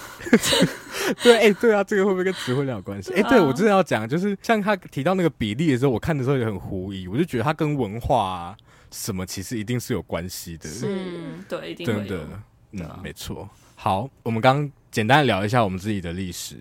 [1.22, 3.12] 对，哎、欸，对啊，这个会不会跟词汇量有关系？
[3.12, 8.56] 哎、欸，对我真的要讲，就是像他提到那个比例的时候，我看的时候也很狐疑，我就觉得他跟文化啊。
[8.96, 13.48] 什么其实一定是有关系的，嗯，对，一定真的，嗯，没错。
[13.74, 16.56] 好，我们刚刚简单聊一下我们自己的历史，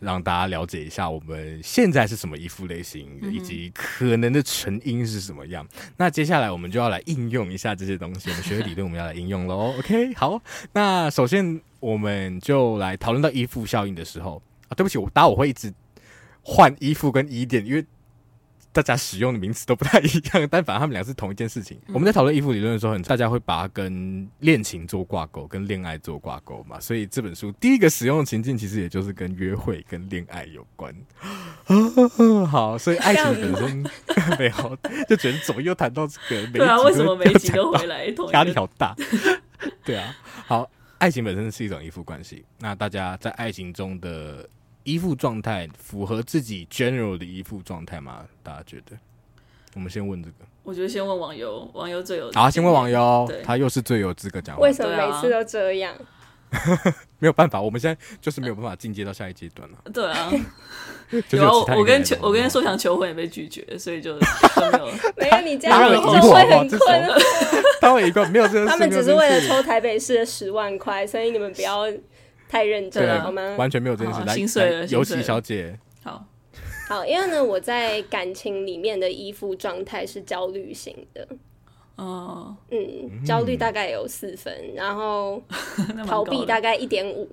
[0.00, 5.68] 让大家了解一下我们现在是什么衣服类型，嗯、以及可能的成因是什么样。
[5.98, 9.74] 那接下来我们就要来应用一下这些东西，我们学会理论， 我们要来应用喽。
[9.78, 10.40] OK，好，
[10.72, 15.70] 那首先我们就来讨论到衣服效应的时候啊，对不起，我大家我会一直
[16.40, 17.84] 换衣服跟衣点，因为。
[18.76, 21.78] 大家使用的名词都不太一样，但反正他们俩是同一件事情。
[21.86, 26.78] 嗯、我们在讨论依附理论的时候，很大家会把它跟恋情做挂钩，跟恋爱做挂钩嘛。
[26.78, 30.94] 所以这本书第一个使用的情境，其实也就是跟约会、跟恋爱有关。
[32.46, 33.82] 好，所以爱情本身
[34.38, 36.46] 没有，就觉得怎么又谈到这个？
[36.58, 38.14] 对啊，为什么每集都回来？
[38.34, 38.94] 压力好大。
[39.82, 40.14] 对啊，
[40.46, 42.44] 好，爱情本身是一种依附关系。
[42.58, 44.46] 那大家在爱情中的。
[44.86, 48.24] 依附状态符合自己 general 的依附状态吗？
[48.44, 48.96] 大家觉得？
[49.74, 50.36] 我们先问这个。
[50.62, 54.62] 我觉得先问网友，网友最有好，先问网友，他又是最有资格讲话。
[54.62, 55.92] 为什么每次都这样？
[57.18, 59.76] 没有办法，我们现在就是没有办法进阶到下一阶段了。
[59.92, 60.30] 对啊，
[61.32, 64.14] 有我跟求我跟说想求婚也被拒绝，所以就
[64.70, 64.86] 没有。
[65.16, 67.08] 没有你这样就会很困。
[67.80, 71.86] 他会一个没有这个，他们只是为了抽台北市的十万块，所以你们不要。
[72.48, 73.56] 太认真了，好吗？
[73.56, 74.20] 完全没有这件事。
[74.24, 75.78] 来，心碎了，尤其小姐。
[76.02, 76.24] 好，
[76.88, 81.26] 好，因为呢，我在感情里面的依附状态是焦虑型的。
[81.96, 85.42] 哦，嗯，焦虑大概有四分，然后
[86.06, 87.26] 逃避大概一点五。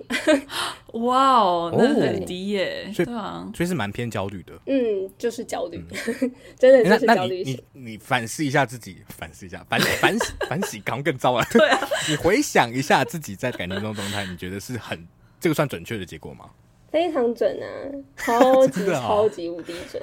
[0.94, 2.90] 哇哦，那很低耶。
[2.94, 4.54] 所以，所以是蛮偏焦虑的。
[4.66, 5.84] 嗯，就是焦虑，
[6.58, 7.62] 真的就是焦虑型。
[7.74, 11.46] 你你反思一下自己，反思一下，反 反反省，刚更糟了。
[11.52, 15.06] 对啊，你回想一下自己在感情中状态，你觉得是很
[15.40, 16.50] 这个算准确的结果吗？
[16.90, 17.68] 非常准啊，
[18.16, 20.02] 超级超级无敌准。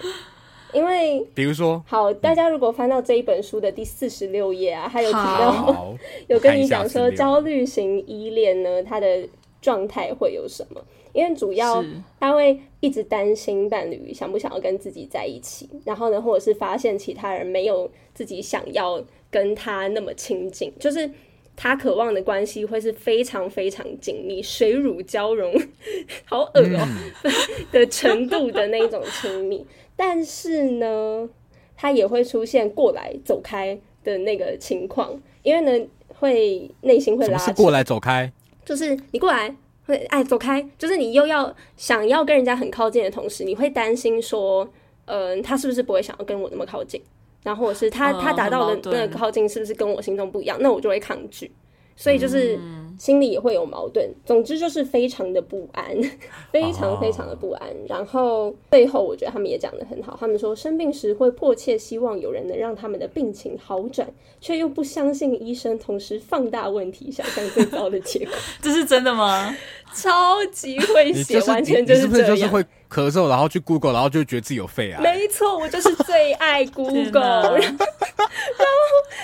[0.72, 5.96] 因为，比如说，好，大家如果翻到这一本书的第四十六页啊，还有提到，
[6.28, 9.28] 有跟你讲说焦虑型依恋呢，它的
[9.60, 10.80] 状态会有什么？
[11.12, 11.84] 因为主要
[12.20, 21.10] 他会一直担心伴侣想不想要跟自己在一起，然后呢，或者是发现其他人没有自己想要跟他那么亲近，就是
[21.56, 25.52] 他渴望的关系会是非常非常紧密、水乳交融，
[26.24, 26.78] 好恶哦、
[27.24, 27.30] 喔、
[27.72, 29.66] 的程度的那种亲密。
[30.02, 31.28] 但是呢，
[31.76, 38.32] 他也会出现过来走开的那个情况，因为呢，会内心会拉是过来走开？
[38.64, 44.66] 就是你过来会哎走开，就是你又要想要跟人家很靠近的同时，你会担心说，
[45.04, 46.98] 嗯、呃，他是不是不会想要跟我那么靠近？
[47.42, 50.56] 然后是他、哦、他达到的那个靠近是不是跟我心中不一样？
[50.62, 51.52] 那我就会抗拒。
[52.00, 52.58] 所以就是
[52.98, 55.94] 心里也会有矛盾，总之就是非常的不安，
[56.50, 57.68] 非常非常的不安。
[57.86, 64.10] 然后最后我觉得他们也讲得很好，他们说生病时会迫切希望有人能让他们的病情好转，
[64.40, 68.34] 却又不相信医生，同时放大问题，想象最糟的结果。
[68.62, 69.54] 这是真的吗？
[69.94, 72.64] 超级会写，完全就是这样。
[72.90, 75.00] 咳嗽，然后去 Google，然后就觉得自己有肺癌。
[75.00, 77.58] 没错，我就是最爱 Google。
[77.60, 77.86] 然后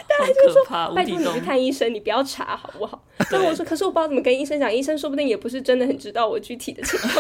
[0.09, 7.13] 大家就说：“拜托你去看医生，你不要查好不好？”然后我说：“可是我不知道怎么跟医生讲，医生说不定也不是真的很知道我具体的情况。”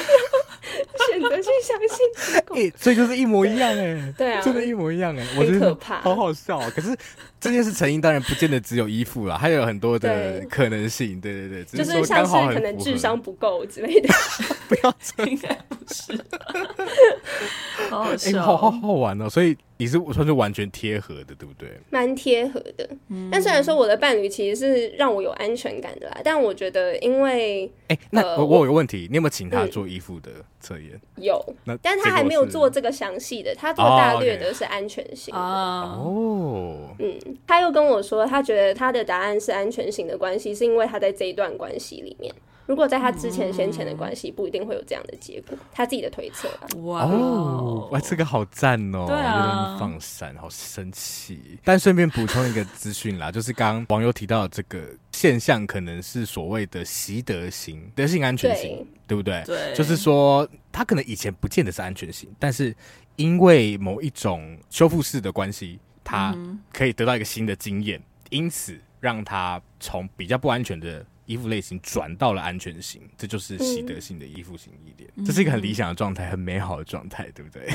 [1.08, 2.44] 选择去相信。
[2.56, 4.14] 哎、欸，所以就是一模一样哎、欸。
[4.18, 5.34] 对啊，真的，一模一样哎、欸。
[5.36, 6.70] 很可怕，好好笑啊！
[6.74, 6.96] 可是
[7.40, 11.20] 这件事成因当然不见得只有依附了，还有很多的 可能性。
[11.20, 14.08] 对对对，就是像是可能智商不够之类的。
[14.68, 14.94] 不要
[15.26, 16.12] 应该不是。
[17.90, 19.28] 好好笑、欸，好好好玩哦！
[19.28, 21.68] 所以你是算是完全贴合的，对不对？
[21.90, 22.88] 蛮贴合的。
[23.08, 31.22] 嗯、但虽然说我的伴侣其实是让我有安全感的啦，但我觉得因为哎、欸，那、呃、我我有个问题，你有没有请他做衣服的测验、嗯？
[31.22, 36.90] 有，那但他还没有做这个详细的，他做大略的是安全性的哦。
[36.98, 37.14] 嗯，
[37.46, 42.34] 他又跟我说，他觉得他的答案是安全性的关系，是因为他在这一段关系里面。
[42.66, 45.56] 如果在他之前先前的关系，不一定会有这样的结果。
[45.72, 46.66] 他自己的推测啊。
[46.82, 49.06] 哇哦，哇，这个好赞哦！
[49.06, 51.58] 对啊，放闪，好神奇。
[51.64, 59.42] 但顺便补充一个资讯啦， 就是刚刚网友提到这个现象，可能是所谓的习得型德性安全型，对，对不对？
[59.46, 62.74] 对，就是说他可能以前不见得是安全型，但是
[63.14, 66.36] 因为某一种修复式的关系，他
[66.72, 68.76] 可以得到一个新的经验，因此。
[68.98, 75.10] 让他从比较不安全的依附类型转到了安全型，这就是习得性的依附型依恋。
[75.16, 77.66] 嗯、这是一个很理想的状态，很美好的状态，对不对？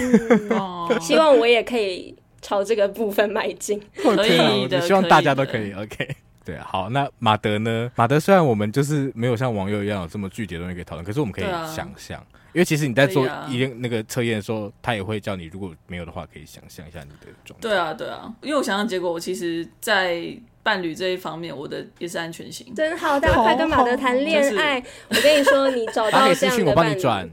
[0.50, 3.82] 嗯、 希望我也可以朝这个部分迈进。
[3.96, 5.72] 可以的，希望大家都可以。
[5.74, 6.16] OK。
[6.44, 7.92] 对，好，那马德呢？
[7.96, 17.62] 马德虽然我们就是没有像网友一样有这么具体的东西可以讨论，可是我们可以想象，啊、因为其实你在做一那个测验的时候，他也会叫你，如果没有的话，可以想象一下你的状态。
[17.62, 22.74] 对啊，对啊，因为我想象结果，我其实，在伴侣这一方面，我的也是安全型。
[22.76, 24.84] 真好，大家快跟马德谈恋爱。
[25.10, 27.32] 我跟你说，你找到这样的伴侣。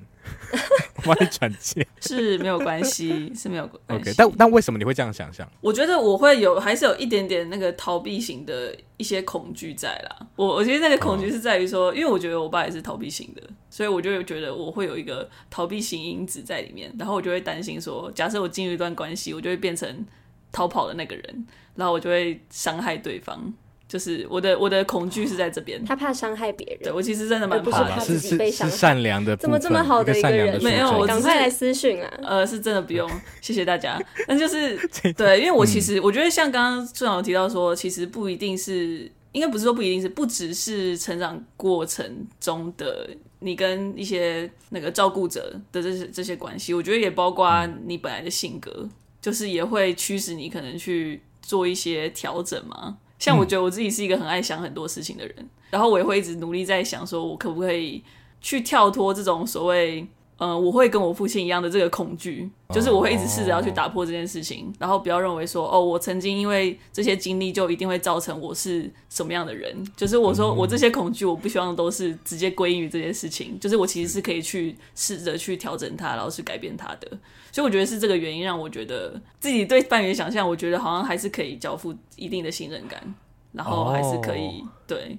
[1.04, 4.10] 帮你转接是没有关系，是没有关系。
[4.10, 5.46] OK，但但为什么你会这样想象？
[5.60, 10.26] 我觉得我会有，还是有一点点那个逃避型的一些恐惧在啦。
[10.36, 20.06] 我我觉得那个恐惧是在于说，因为我觉得我爸也是逃避型的，所以我就觉得我会有一个逃避型因子在里面，然后我就会担心说，假设我进入一段关系，我就会变成
[20.52, 23.52] 逃跑的那个人，然后我就会伤害对方。
[23.88, 26.78] 就是我的我的恐惧是在这边，他怕伤害别人。
[26.82, 28.70] 对，我其实真的蛮怕的，自己被伤害。
[28.70, 30.62] 是善良的，怎么这么好的一个人？
[30.62, 32.12] 没有，我赶快来私讯啊！
[32.22, 33.98] 呃，是真的不用， 谢谢大家。
[34.26, 34.78] 但就是
[35.16, 48.86] 对，因为我其实我觉得像刚刚处长有提到说，其实不一定是，应该不是说不一定是，不只是成长过程中的你跟一些那个照顾者的这些这些关系，我觉得也包括你本来的性格，
[49.20, 52.98] 就是也会驱使你可能去做一些调整嘛。
[53.18, 58.02] 像我觉得我自己是一个很爱想很多事情的人，嗯、然后我也会一直努力在想，说我可不可以
[58.40, 60.08] 去跳脱这种所谓，嗯、
[60.38, 77.08] 呃，我会跟我父亲一样的这个恐惧，就是我会一直试着要去打破这件事情，然后不要认为说，哦，我曾经因为这些经历就一定会造成我是什么样的人，就是我说我这些恐惧，我不希望都是直接归因于这件事情，就是我其实是可以去试着去调整它，然后去改变它的。
[77.50, 83.02] 所以我觉得是这个原因让我觉得自己对伴侣的想象，我觉得好像还是可以交付一定的信任感，
[83.50, 84.68] 然后还是可以、oh.
[84.86, 85.18] 对。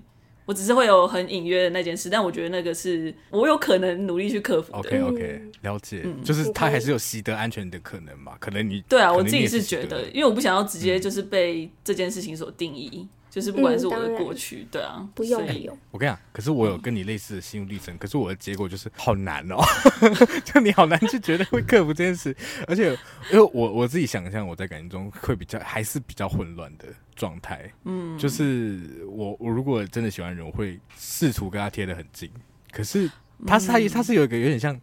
[0.50, 4.80] 我只是会有很隐约的那件事，但我觉得那个是我有可能努力去克服的。
[4.80, 8.36] OK OK，了解，嗯、就是他还是有习得安全的可能嘛？
[8.39, 12.89] 可能你对啊，我自己是觉得，因为我不想要直接就是被这件事情所定义。
[12.95, 15.78] 嗯就是不管是我的过去，嗯、对啊，不用不用。
[15.91, 19.58] 我跟你讲，可是我有跟你类似的心路历程，嗯、可是我的结果就是好难哦，
[20.43, 22.36] 就你好难去觉得会克服这件事，
[22.66, 22.89] 而且
[23.32, 26.88] 因为我我自己想象我在感情中会比较还是比较混乱的
[27.20, 32.32] 状态，嗯，就是我我如果真的喜欢人，我会试图跟他贴的很近，
[32.72, 33.12] 可是
[33.46, 34.74] 他是他他是有一个有点像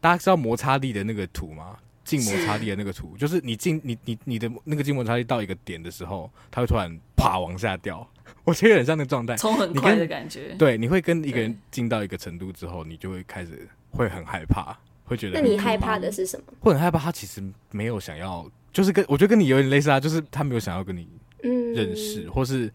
[0.00, 1.76] 大家知道摩擦力的那个图吗？
[2.04, 8.08] 静摩擦力的那个图，是就是你静你你你的那个静摩擦力到一个点的时候，它会突然啪往下掉。
[8.44, 10.54] 我觉得有点像那个状态，冲很快的感觉。
[10.56, 15.40] 对，你会跟一个人进到一个程度之后，你就会开始会很害怕，会觉得。
[15.40, 16.44] 那你害怕的是什么？
[16.60, 21.08] 会很害怕，他其实没有想要，就是跟我觉得跟你有点类似啊，就是他没有想要跟你
[21.42, 22.72] 认识，嗯、或是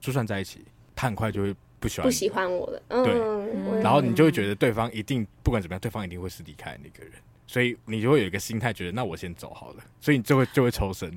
[0.00, 2.82] 就算在一起，他很快就会不喜欢不喜欢我了。
[2.88, 7.12] 对，嗯、然后你就会觉得对方一定不管怎么样，对方一定会是离开那个人。
[7.46, 11.10] 所以你就会有一个心态，觉得那我先走好了，所以你就会就会抽身。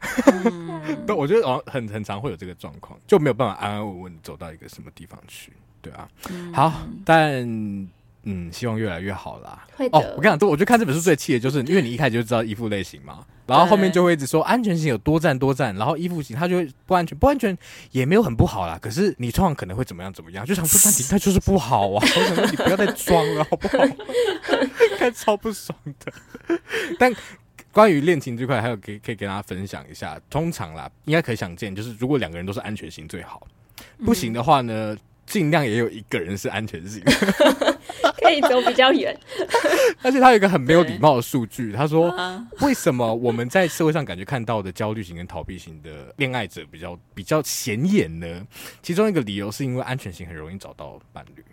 [1.06, 6.08] 对，我觉得哦，很很常会有这个状况，就没有办法安安稳稳走到一个什么地方去，对啊。
[6.52, 7.88] 好，但。
[8.28, 9.64] 嗯，希望越来越好啦。
[9.76, 9.96] 会的。
[9.96, 17.56] 哦，我跟你讲，我就看这本书最气的就是，因为你一开始就知道依附类型嘛，然后后面就会一直说安全型有多赞多赞，然后依附型他就会不安全，不安全
[17.92, 18.76] 也没有很不好啦。
[18.82, 22.02] 可是你通常可能会怎么样怎么样，就想说那你那就是不好啊！
[22.02, 23.84] 我想说你不要再装了，好不好？
[24.98, 26.12] 看超不爽的。
[26.98, 27.14] 但
[27.70, 30.18] 关于恋情这块，还有可以可以跟大家分享一下。
[30.28, 33.46] 通常啦，应该可以想见，就是如果两个人都是安全型最好，
[34.04, 34.96] 不行的话呢，
[35.26, 37.02] 尽量也有一个人是安全性。
[38.18, 39.16] 可以走比较远，
[40.02, 42.12] 而且他有一个很没有礼貌的数据，他说
[42.60, 48.44] ：“为什么我们在社会上感觉看到的焦虑型跟逃避型的恋爱者比较比较显眼呢？
[48.82, 51.44] 其中一个理由是因为安全型很容易找到伴侣。”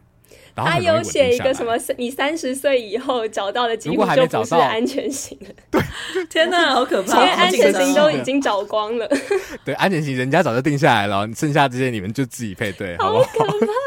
[0.56, 1.74] 他有写一个什么？
[1.98, 5.48] 你三十岁以后找到的几乎就不是安全型了。
[5.72, 5.82] 对，
[6.30, 7.22] 天哪， 好可怕！
[7.22, 9.10] 因为安全型都已经找光了。
[9.66, 13.28] 对，安全型人家早就定下来了，剩下这些你们就自己配对，好不好？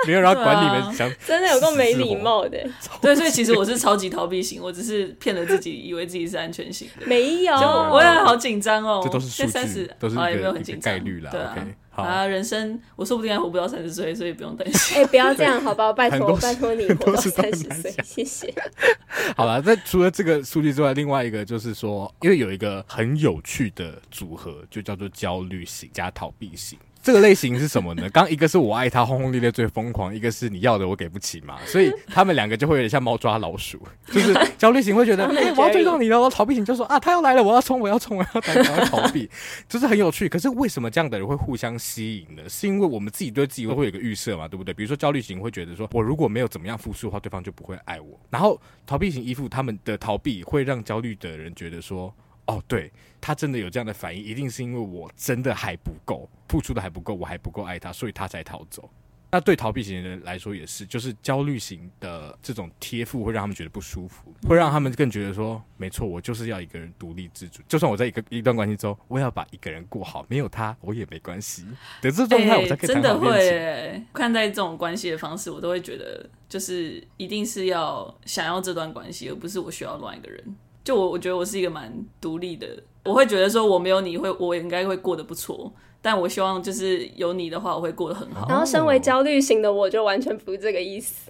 [0.07, 2.59] 没有人要管你们想，真的有够没礼貌的。
[3.01, 7.07] 对，所以其实我是超级逃避型，我只是骗了自己，以为自己是安全型的。
[7.07, 9.01] 没有，我也好紧张哦。
[9.05, 11.31] 这都是数据，都是一个概率啦。
[11.31, 11.57] 对啊。
[12.03, 14.97] 啊，人生我说不定还活不到三十岁，所以不用担心。
[14.97, 15.92] 哎、欸，不要这样，好不好？
[15.92, 18.53] 拜托，拜托你活到三十岁，谢谢。
[19.36, 26.78] 好了，那除了这个数据之外，另外一个就是说，因为有一个很有趣的组合，就叫做焦虑型加逃避型。
[27.07, 28.11] 这个类型是什么呢？
[28.11, 39.31] 刚一个是我爱他轰轰烈烈最疯狂，一个是你要的我给不起嘛， 所以他们两个就会有点像猫抓老鼠，就是 焦虑型会觉得哎、欸、我要追到你了，然后逃避型就说啊他要来了，我要冲我要冲我要逃，我要逃避，
[39.69, 40.29] 就是很有趣。
[40.29, 42.43] 可是为什么这样的人会互相吸引呢？
[42.49, 44.75] 是因为我们自己对自己会有一个预设嘛，对不对？
[44.75, 48.19] 比如说焦虑型会觉得说我如果没有怎么样付出的话，对方就不会爱我。
[48.31, 52.13] 然后逃避型依附他们的逃避会让焦虑的人觉得说。
[52.47, 58.88] 哦，对，他真的有这样的反应，一定是因为我真的还不够，付出的还不够，我还不够爱他，所以他才逃走。
[59.32, 71.66] 那对逃避型的人来说也是，就是焦虑型的这种贴附会让他们觉得不舒服，会让他们更觉得说，没错，我就是要一个人独立自主，就算我在一个一段关系中，我也要把一个人过好，没有他我也没关系。
[72.01, 72.76] 等这状态我才。
[72.76, 80.57] 真的会看待这种关系的方式，我都会觉得，就是一定是要想要这段关系，而不是我需要另外一个人。
[80.87, 82.68] 就我，我觉得我是一个蛮独立的，
[83.03, 85.72] 我会觉得说我没有你会，我应该会过得不错。
[86.01, 88.47] 但我希望就是有你的话，我会过得很好。
[88.49, 91.28] 然后，身为焦虑型的我，就完全不是这个意思。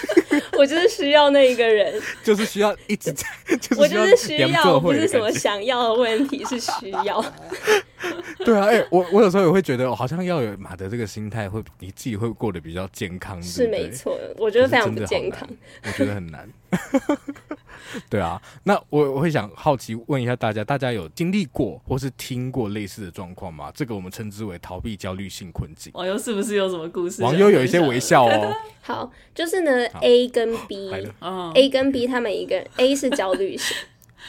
[0.58, 3.26] 我就是需要那一个人， 就是需要一直在。
[3.56, 7.24] 就是、我就是需要，不是什么想要的问题，是需要。
[8.44, 13.42] 对啊，哎、欸，我我有时候也会觉得，好像要有马德这个心态，会你自己会过得比较健康。
[13.42, 15.48] 是没错，我觉得非常不健康。
[15.84, 16.46] 我觉得很难。
[18.10, 23.72] 对啊，那我我会想好奇问一下大家，大家有经历过或是听过类似的状况吗？
[23.74, 25.90] 这个我们称之为逃避焦虑性困境。
[25.94, 27.22] 网友是不是有什么故事？
[27.22, 28.54] 网友有一些微笑哦。
[28.82, 33.76] 好，就是呢，A 跟 B，A 跟 B 他们一个人，A 是焦虑型，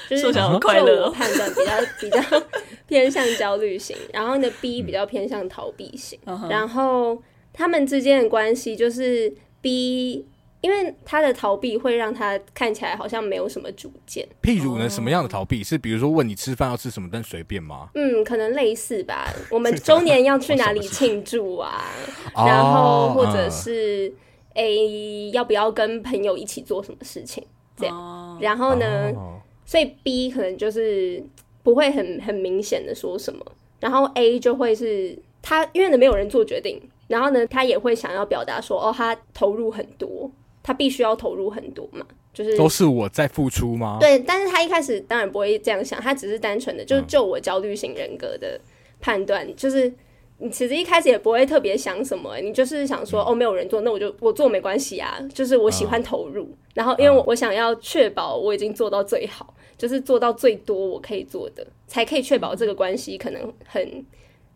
[0.09, 2.21] 就是就我判断比较比较
[2.87, 6.17] 偏向焦虑型，然后呢，B 比较偏向逃避型，
[6.49, 7.21] 然后
[7.51, 10.25] 他们之间的关系就是 B。
[10.61, 14.27] 因为他的逃避会让他看起来好像没有什么主见。
[14.41, 15.63] 譬如呢，什么样的逃避？
[15.63, 17.89] 是比如说问你吃饭要吃什么，但随便吗？
[17.93, 19.33] 嗯，可能类似吧。
[19.49, 21.85] 我们周年要去哪里庆祝啊？
[22.35, 24.13] 然后或者是
[24.55, 27.41] 诶、欸，要不要跟朋友一起做什么事情？
[27.77, 28.37] 这样。
[28.41, 29.13] 然后呢，
[29.65, 31.23] 所以 B 可能就是
[31.63, 33.45] 不会很很明显的说什么，
[33.79, 40.29] 然后 A 就会是他因为呢没有人做决定，然后呢他也会想要表达说哦，他投入很多。
[40.61, 43.97] 他必须要投入很多嘛，就是都是我在付出吗？
[43.99, 48.59] 对，但是他一开始当然不会这样想，他只是单纯的，就是就我焦虑型人格的
[48.99, 49.91] 判断，嗯、就是
[50.37, 64.05] 你其实一开始也不会特别想什么，你就是想说、嗯、哦，没有人做，那我就我做没关系啊，就是我喜欢投入，嗯、然后因为我我想要确保我已经做到最好，就是做到最多我可以做的，才可以确保这个关系可能很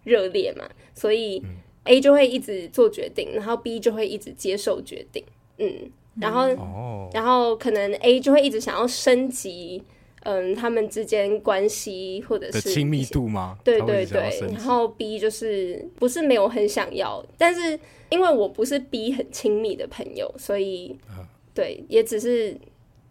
[0.03, 1.41] 热烈嘛，所以
[1.85, 5.23] A 就会一直做决定，然后 B 就会一直接受决定。
[5.57, 9.83] 嗯，然后，嗯、然后可能 A 就会一直想要升级，
[10.23, 13.57] 嗯，他们之间关系或者是亲密度吗？
[13.63, 14.39] 对对对。
[14.51, 17.79] 然后 B 就是不是没有很想要，但是
[18.09, 22.57] 因为我不是 B 很亲密的朋友，所以、嗯、对，也只是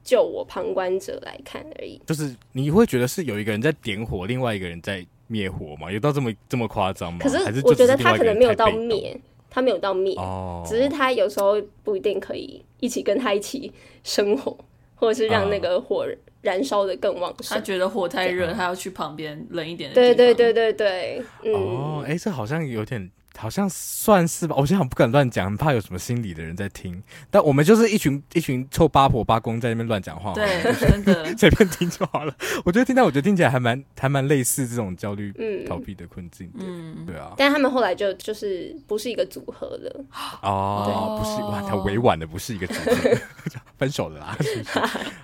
[0.03, 2.01] 就我旁观者来看而已。
[2.07, 5.91] 就是你会觉得是有一个人在点火，另外一个人在灭火吗？
[5.91, 7.21] 有到这么这么夸张吗？
[7.23, 9.19] 可是我觉得他可能没有到灭。
[9.55, 10.67] 他没有到灭，oh.
[10.67, 13.71] 只是他有时候不一定可以一起跟他一起
[14.03, 14.57] 生火，
[14.95, 16.07] 或者是让那个火
[16.41, 17.59] 燃烧的更旺盛。
[17.59, 19.95] 他觉得火太热，他要去旁边冷一点的。
[19.95, 23.11] 对对对对对，嗯，哦，哎，这好像有点。
[23.39, 27.03] 好像算是吧，我现在很不敢乱讲，很怕有什么心理的人在听。
[27.31, 31.35] 但我们就是一群一群臭八婆八公在那边乱讲话，对，真的。
[31.37, 32.35] 随便听就好了。
[32.65, 36.47] 我觉得听到，我觉得听起来还蛮还蛮类似这种焦虑、嗯、逃避的困境。
[36.49, 37.33] 的，嗯，对啊。
[37.37, 40.05] 但他们后来就就是不是一个组合了，
[40.43, 43.11] 哦，不是哇，他委婉的不是一个组合，
[43.79, 44.79] 分手了啦，是不是？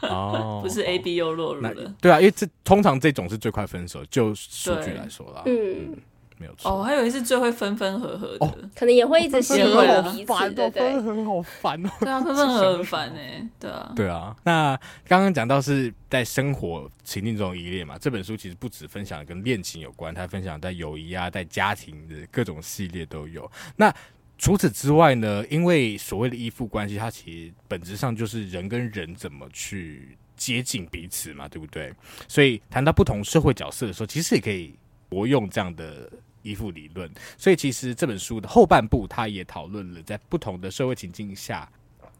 [0.07, 5.97] 哦， 不是 A B 又落入了，对啊，因为这通常这种是最快分手，就数据来说啦，嗯。
[6.39, 11.91] 没有错哦，还有一次最会分分合合的，哦、可能也会一直喜欢彼此，哦、对对，分分合合好烦哦。
[12.01, 14.37] 对啊，分分合合很 烦哎，对啊，对啊。
[14.45, 23.51] 那刚刚讲到是在生活情境中依恋嘛，这本书其实不止分享跟恋情有关，它分享在友谊啊，在家庭的各种系列都有。
[23.77, 23.93] 那
[24.37, 31.93] 除此之外呢，因为所谓的依附关系，它其实本质上就是人跟人怎么去接近彼此嘛，对不对？
[32.29, 34.77] 所以谈到不同社会角色的时候，其实也可以
[35.11, 36.09] 活用这样的。
[36.49, 41.71] 依附理论，所以其实这本书的后半部，它也讨论了在不同的社会情境下，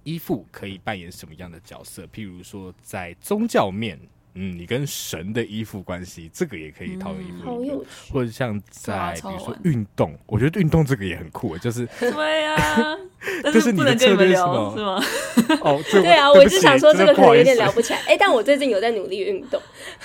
[0.05, 2.05] 依附可以扮演什么样的角色。
[2.07, 3.99] 譬如说，在宗教面，
[4.41, 7.81] 嗯，你跟神的依附关系，这个也可以讨论依附理论。
[8.13, 12.97] 或者像在比如说运动，我觉得运动这个也很酷，就是对呀，
[13.43, 15.03] 但是不能跟你们聊是吗？
[15.63, 17.99] 哦， 对啊，我就想说这个可能有点聊不起来。
[18.07, 19.61] 哎，但我最近有在努力运动。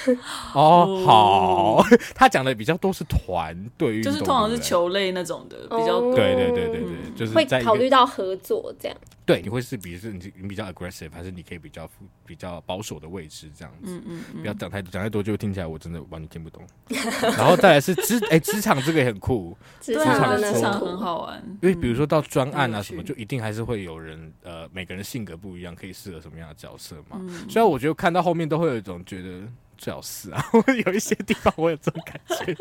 [0.55, 6.15] 哦，好，他讲的比较多是团队运动，就是通常是球类那种的比较多。
[6.15, 8.97] 对对对对对，就是会考虑到合作这样。
[9.25, 11.89] 对，你会是比如说你你比较 aggressive，还是你可以比较
[12.25, 13.95] 比较保守的位置这样子？
[13.95, 16.61] 嗯嗯，不要讲太多，讲太多就听起来我真的完全听不懂。
[17.37, 27.19] 然后再来是职 哎职场这个也很酷，职场职场很好玩，因为比如说到专案啊什么，就一定还是会有人呃每个人性格不一样，可以适合什么样的角色嘛。
[27.49, 29.47] 虽然我觉得看到后面都会有一种觉得
[29.77, 32.55] 最好是啊， 我有一些地方我有这种感觉，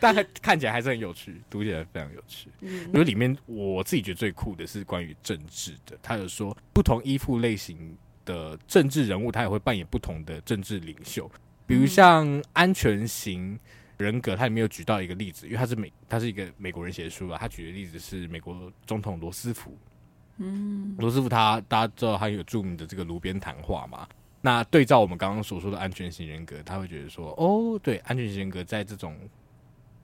[0.00, 2.48] 但看起来还是很有趣，读起来非常有趣。
[2.60, 11.30] 因为里面我自己觉得最酷的是关于政治的，他有说不同依附类型的政治人物，他也会扮演不同的政治领袖。
[11.66, 13.58] 比如像安全型
[13.96, 17.38] 人格，他里面有举到一个例子，因为他是美，他是一个美国人写的书啊。
[17.40, 19.76] 他举的例子是美国总统罗斯福。
[20.38, 24.08] 嗯，罗斯福他大家知道他有著名的这个炉边谈话嘛？
[24.40, 29.16] 那对照我们刚刚所说的安全型人格，他会觉得说，哦，对，安全型人格在这种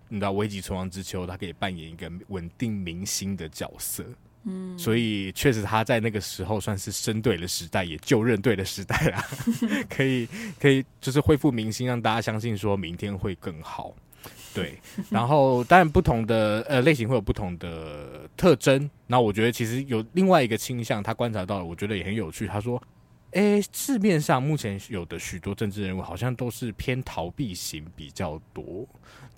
[0.08, 4.04] 你知道危急存亡之秋，他可以扮演一个稳定民心的角色。
[4.44, 9.24] 嗯，所以确实他在那个时候算是生对了时代，也就任对了时代啦。
[9.90, 10.28] 可以，
[10.58, 13.94] 可以，就是恢复民心，让大家相信说明天会更好。
[14.54, 14.78] 对，
[15.10, 18.90] 然后当然不同的呃类型会有不同的特征。
[19.06, 22.46] 那我觉得其实有另外一个倾向，他观察到了，我觉得也很有趣。
[22.46, 22.82] 他说
[23.32, 28.86] ：“诶，市面上目前有的许多政治人物，好像都是偏逃避型比较多。”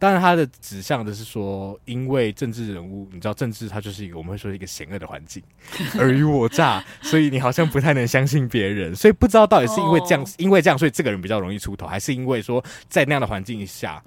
[0.01, 5.42] 当然，他的指向的是说，因为政治人物，你知道，政治它就是一个我们会说一个险恶的环境，
[6.01, 14.03] 尔虞我诈，所以你好像不太能相信别人，所以不知道到底是因为这样，因为这样，所以这个人比较容易出头，还是因为说在那样的环境下，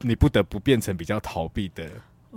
[0.00, 1.86] 你不得不变成比较逃避的。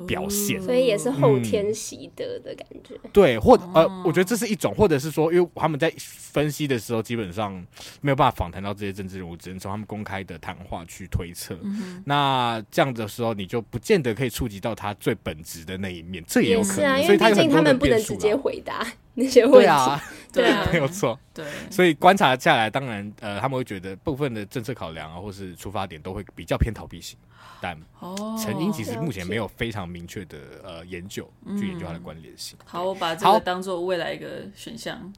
[0.06, 2.94] 表现，所以也是后天习得的感觉。
[3.04, 7.54] 嗯、对，或呃，我觉得这是一种，或者是说，因为他们在分析的时候，基本上
[8.02, 11.58] 没有办法访谈到这些政治人物，只能从他们公开的谈话去推测。
[11.64, 16.24] 嗯、那这样的时候，你就不见得可以触及到他最本质的那一面。
[16.28, 18.86] 这也有可能，啊、所以他毕竟他们不能直接回答
[19.18, 19.60] 那些问题。
[19.60, 21.20] 对啊， 对啊，没有错。
[21.34, 27.18] 对，所以观察下来，当然，呃，他们会觉得部分的政策考量啊，或是出发点，都会比较偏逃避型。
[27.60, 27.76] 但
[28.38, 32.56] 成因其实目前没有非常明确的呃研究去研究它的关联性。
[32.64, 35.12] 好，我把这个当做未来一个选项，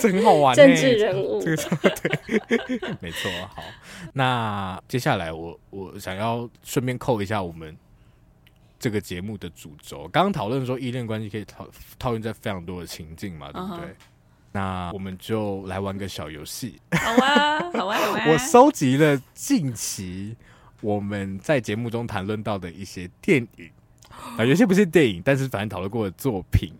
[0.00, 0.56] 这很好玩。
[0.56, 3.30] 政治人物，这 个对，没错。
[3.54, 3.62] 好，
[4.14, 7.76] 那接下来我我想要顺便扣一下我们
[8.82, 10.08] 这个节目的主轴。
[10.08, 11.68] 刚刚讨论说依恋关系可以套
[12.00, 13.94] 套用在非常多的情境嘛，对不对？
[14.50, 16.80] 那我们就来玩个小游戏。
[16.90, 18.24] 好啊，好啊，好啊。
[18.28, 20.36] 我收集了近期。
[20.80, 23.70] 我们在节目中谈论到的一些电影
[24.36, 26.72] 啊，有些不是电影，但是反正讨论过的作品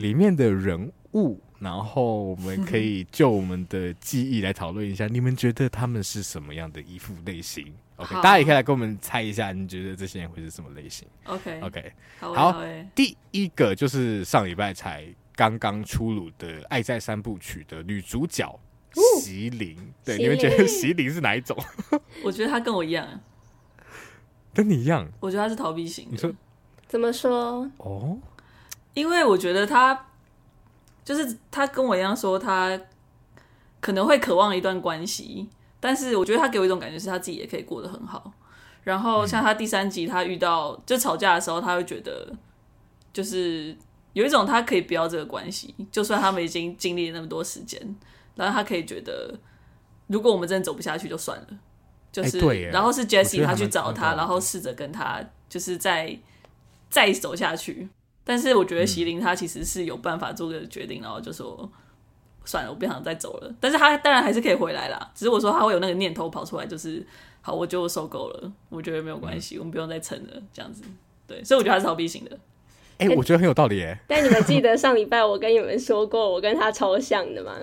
[0.00, 12.62] 里面的人物，然后我们可以就我们的记忆来讨论一下，你们觉得他们是什么样的依附类型？OK，大家也可以来跟我们猜一下，你觉得这些人会是什么类型？OK，OK，好，
[12.94, 18.58] 第一个就是上礼拜才刚刚出炉的《爱在三部曲》的女主角
[19.20, 21.56] 席琳，对，你们觉得席琳是哪一种？
[22.24, 23.06] 我觉得她跟我一样。
[24.54, 26.08] 跟你一样，我觉得她是逃避型。
[26.10, 26.32] 你说
[26.86, 27.70] 怎么说？
[27.76, 28.18] 哦，
[28.94, 30.06] 因为我觉得她
[31.04, 32.80] 就是她跟我一样，说她
[33.80, 35.50] 可能会渴望一段关系，
[35.86, 38.32] 但是我觉得他给我一种感觉是他自己也可以过得很好。
[38.82, 42.28] 然后像他第三集，他遇到、嗯、就吵架的时候，他会觉得
[43.12, 43.76] 就是
[44.12, 47.80] 有一种他可以不要这个关系，就算他们已经经历了那么多时间，
[48.34, 49.32] 然后他可以觉得
[50.08, 51.46] 如果我们真的走不下去，就算了。
[52.10, 56.18] 就是，然后是 Jessie 他去找他，然后试着跟他就是再
[56.90, 57.88] 再走下去。
[58.24, 61.70] 但是我觉得席琳他其实是有办法做个决定，然后就说
[62.46, 63.54] 算了，我不想再走了。
[63.60, 67.06] 但是他当然还是可以回来啦，只是我说他会有那个念头跑出来，就是
[67.42, 70.82] 好，我就受够了，我觉得没有关系，我们不用再撑了，这样子。
[71.26, 72.30] 对，所以我觉得他是逃避型的。
[72.98, 73.98] 哎，我觉得很有道理哎。
[74.06, 77.54] 但你们记得上礼拜我跟你们说过，我跟他超像的吗？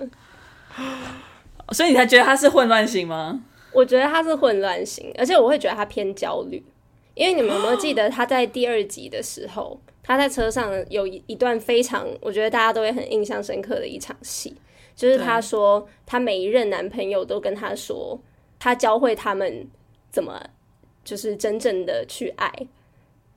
[1.72, 3.40] 所以你才觉得他是混乱型吗？
[3.72, 6.62] 我觉得他是混乱型，而且我会觉得他偏焦虑，
[7.14, 14.54] 因为你们有没有记得他在第二集的时候，他在车上有一一段非常，我觉得大家都会很印象深刻的一场戏，
[14.94, 18.18] 就是她说她每一任男朋友都跟她说，
[18.58, 19.66] 他教会他们
[20.10, 20.40] 怎么
[21.04, 22.50] 就是真正的去爱，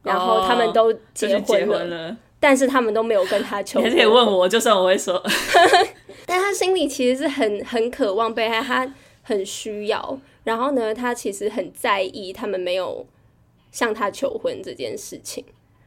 [0.04, 3.90] 然后他们都结婚了，哦、了但是他们都没有跟他求婚。
[3.90, 5.22] 你可以问我，就算我会说
[6.26, 8.94] 但他心里其实是很很渴望被爱，他。
[9.24, 13.06] 很需要，然后呢，他其实很在意他们没有
[13.74, 15.44] 向他求婚这件事情。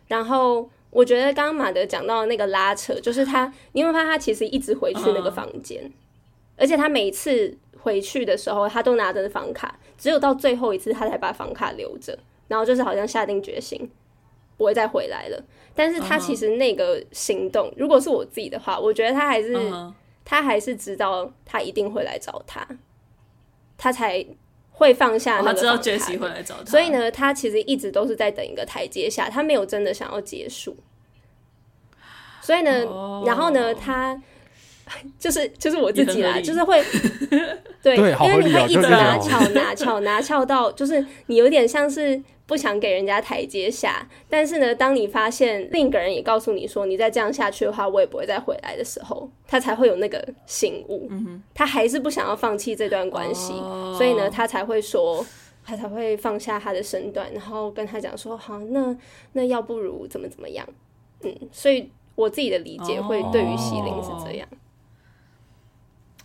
[0.09, 5.93] 然后我觉得刚刚马德讲到的那个拉扯，就是他，你会发现他其实一直回去那个房间，嗯、
[6.57, 12.19] 而且他每次回去的时候，他都拿着房卡，只有到最后一次他才把房卡留着，
[12.49, 13.89] 然后就是好像下定决心
[14.57, 15.43] 不会再回来了。
[15.75, 22.67] 但是他其实那个行动，嗯、如果是我自己的话，我觉得他还是、嗯、他还是知道他一定会来找他，
[23.79, 24.27] 他才
[24.81, 25.53] 会放下那个。
[25.53, 30.75] 他知道杰西会来找他，所以呢，他其实一直都是在等一个台阶下，他没有真的想要结束。
[32.41, 34.21] 所以呢，哦、然后呢，他
[35.21, 36.83] 就是就是我自己啦，就是会
[37.83, 42.21] 对，对因为你会一直拿 翘拿翘拿翘到，就是你有点像是
[42.51, 55.25] 不想给人家台阶下，但是呢，当你发现另一个人也告诉你说，你再这样下去的话，我也不会再回来的时候，他才会有那个醒悟，嗯、哼他还是不想要放弃这段关系，哦、所以呢，他才会说，
[55.65, 58.97] 他才会放下他的身段，然后跟他讲说，好，那
[59.35, 60.69] 那要不如怎么怎么样，
[61.23, 61.91] 嗯，所以。
[62.17, 64.47] 我自己的理解会对于席琳是这样。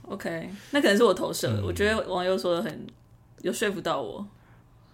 [0.01, 1.47] Oh, OK，那可能是我投射。
[1.61, 2.85] 嗯、我觉得网友说的很
[3.43, 4.27] 有说服到我。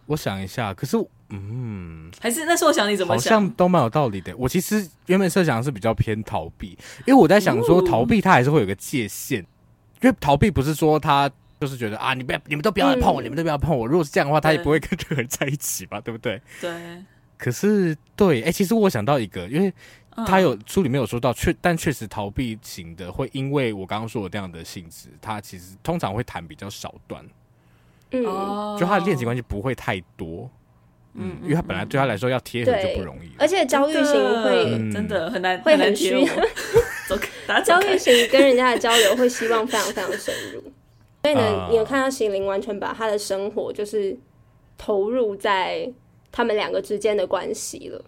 [0.05, 0.97] 我想一下，可是
[1.31, 4.35] 嗯，还是那时候想你怎么想，好像都蛮有道理的。
[4.37, 9.45] 我其实原本设想的是比较偏逃避，因为我在想说逃避它还是会有个界限，哦、
[10.01, 11.29] 因为逃避不是说他
[11.59, 13.87] 就是觉得啊，你不要，你们都不要来碰我，嗯、你们都不要碰我。
[13.87, 16.41] 如果是这样的话，他也不会跟这个人在一起吧，对不对？
[16.59, 16.71] 对。
[17.37, 19.73] 可是对，哎、欸，其实我想到一个，因为。
[20.27, 27.25] 他有书里面有说到，确但确实逃避型的会因为我刚刚说的这样的性质，他其实通常会谈比较少段，
[28.11, 28.21] 嗯，
[28.77, 30.51] 就他的恋情关系不会太多，
[31.13, 36.27] 嗯，因为他本来对他来说要贴合就不容易，而且焦虑型会真的很难，会很需要，
[37.63, 40.61] 焦虑型跟人家的交流会希望非常非常深入，
[41.23, 44.17] 所以呢，你有看到心灵完全把他的生活就是
[44.77, 45.91] 投入在
[46.31, 48.05] 他们两个之间的关系了，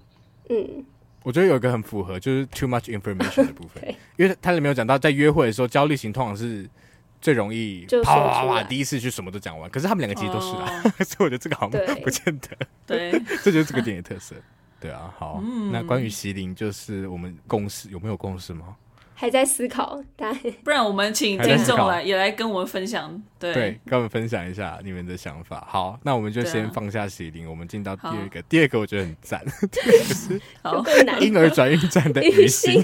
[0.49, 0.85] 嗯。
[1.25, 3.81] 我觉得有一个很符合，就是 too much information 的部分，
[4.17, 6.69] 因为他里面有讲到，在约会的时候，焦虑型通常是
[7.23, 9.69] 最容易啪啪啪啪，第一次去什么都讲完。
[9.69, 12.49] 可是他们两个其实都是啊，哦、 所以我觉得这个好像不见得。
[12.85, 13.11] 对，
[13.41, 14.35] 这就是这个电影特色。
[14.79, 18.75] 对啊，好，嗯、那关于席琳，就是我们共识有没有共识吗？
[19.15, 25.65] 还在思考，但不然我们请听众来也来跟我们分享，对，对，跟我们分享一下你们的想法。
[25.69, 28.41] 好，那我们就先放下席琳，啊、我们进到第二个。
[28.41, 29.81] 第二个我觉得很赞，就
[30.13, 30.41] 是
[31.21, 32.83] 婴儿转运站的予昕，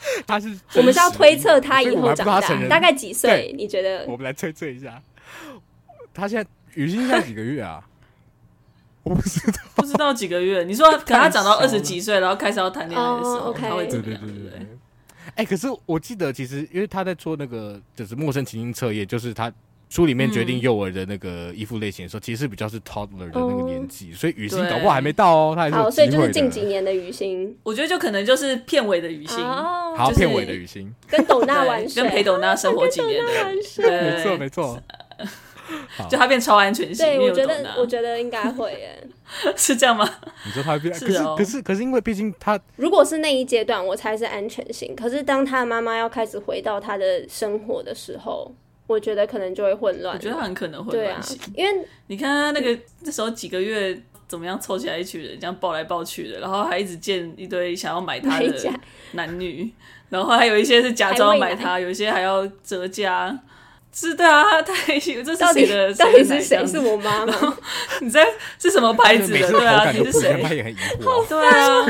[0.26, 3.52] 他是我们是要推测他以后长大大概几岁？
[3.56, 4.04] 你觉得？
[4.06, 5.02] 我们来推测一下，
[6.14, 7.84] 他现在雨欣现在几个月啊？
[9.02, 10.62] 我不知道， 不知道几个月。
[10.64, 14.20] 你说，可能他长到二十几岁，然后开始要谈恋爱的时候，他会怎么样？
[14.20, 14.66] 对对对对。
[15.34, 19.52] 哎、欸，可是我记得，其实因为他在做那个就是陌生情境测验，就是他
[19.88, 25.52] 书里面决定幼儿的那个衣服类型的时候，嗯、其实是比较是 toddler 的那个年纪，嗯、所以雨欣搞不好还没到哦。
[25.56, 34.78] 他还是好，所以就是近几年的雨欣，我觉得就可能就是片尾的雨欣，哦、好，片尾的雨欣，跟斗娜玩水，跟陪斗娜生活几年的，没错没错。
[36.08, 39.06] 就他变超安全性，对，我觉得我觉得应该会耶，
[39.54, 40.08] 是这样吗？
[40.46, 44.96] 你说他会变，可是可是可是因为毕竟他如果是那一阶段，我猜是安全性。
[44.96, 48.50] 可是当他的妈妈要开始回到他的生活的时候，
[48.88, 50.16] 我觉得可能就会混乱。
[50.16, 58.72] 我觉得他很可能混乱型，因为你看他那个那时候几个月怎么样凑起来一群人，这样抱来抱去的，然后还一直见一堆想要买他的
[59.12, 59.70] 男女，
[60.08, 63.38] 然后还有一些是假装买他，有一些还要折价。
[63.90, 65.34] 是的啊，他这是谁的？
[65.34, 66.64] 到底到底是谁？
[66.64, 67.56] 是我妈妈？
[68.00, 68.24] 你在
[68.58, 69.38] 是什么牌子的？
[69.50, 70.40] 对啊，你是谁？
[70.42, 71.26] 他也很疑惑。
[71.26, 71.86] 对啊，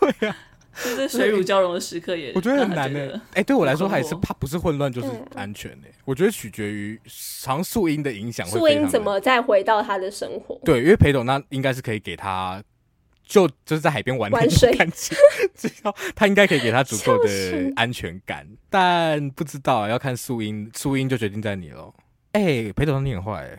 [0.00, 0.36] 对啊，
[0.82, 3.20] 就是水乳交融的时刻也，我觉得很难的。
[3.34, 5.88] 哎，对我来说，还是怕不是混乱就是安全的。
[6.04, 8.46] 我觉得取决于常素英的影响。
[8.46, 10.58] 素英怎么再回到他的生活？
[10.64, 12.62] 对，因为裴董那应该是可以给他。
[13.26, 14.70] 就就是在海边玩玩水，
[15.56, 21.90] 只要他应该可以给他足够的安全感，但不知道要看素英，素英就决定在你了。
[22.32, 23.58] 哎、欸，裴斗娜你很坏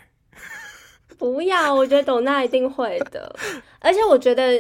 [1.18, 3.34] 不要，我觉得董娜一定会的，
[3.80, 4.60] 而且我觉得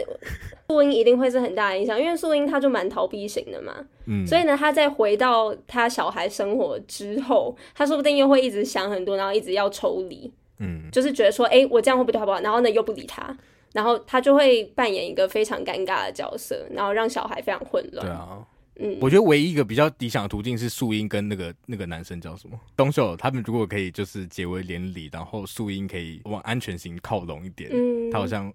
[0.68, 3.74] 素英一定会是很大的影响，因为素英她就蛮逃避型的嘛，
[4.06, 12.40] 嗯，所以呢，她在回到她小孩生活之后，她说不定又会一直想很多，然后一直要抽离，嗯，就是觉得说，哎、欸，我这样会不会好不好？
[12.42, 13.36] 然后呢，又不理他。
[13.74, 18.08] 然后他就会扮演一个非常尴尬的角色，然后让小孩非常混乱。
[18.08, 18.40] 对啊，
[18.78, 28.52] 嗯，我觉得唯一一个比较理想的途径是素英跟那个那个男生叫什么东秀，他们如果可以就是结为连理，然后素英可以往安全型靠拢一点，嗯，他好像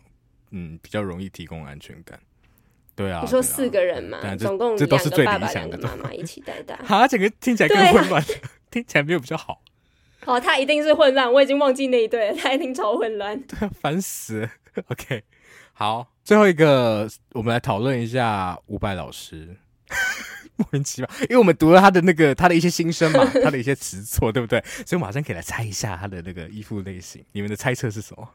[0.51, 2.21] 嗯比较容易提供安全感。
[2.95, 8.27] 对啊，你说四个人嘛，啊、总共这都是最理想的妈妈一起带大， 好，整个听起来更混乱，啊、
[8.71, 9.63] 听起来没有比较好。
[10.27, 14.51] 哦，他一定是混乱，我已经忘记那一对了，他一定超混乱，对啊，烦死了。
[14.89, 15.23] OK，
[15.73, 19.57] 好，最后一个，我们来讨论一下伍佰老师。
[20.57, 24.63] 莫名其妙，因为我们读了他的那个他的一些心声嘛， 他的一些词错，对不对？
[24.87, 27.25] 所以马上可以来猜一下他的那个衣服类型。
[27.33, 28.29] 你们的猜测是什么？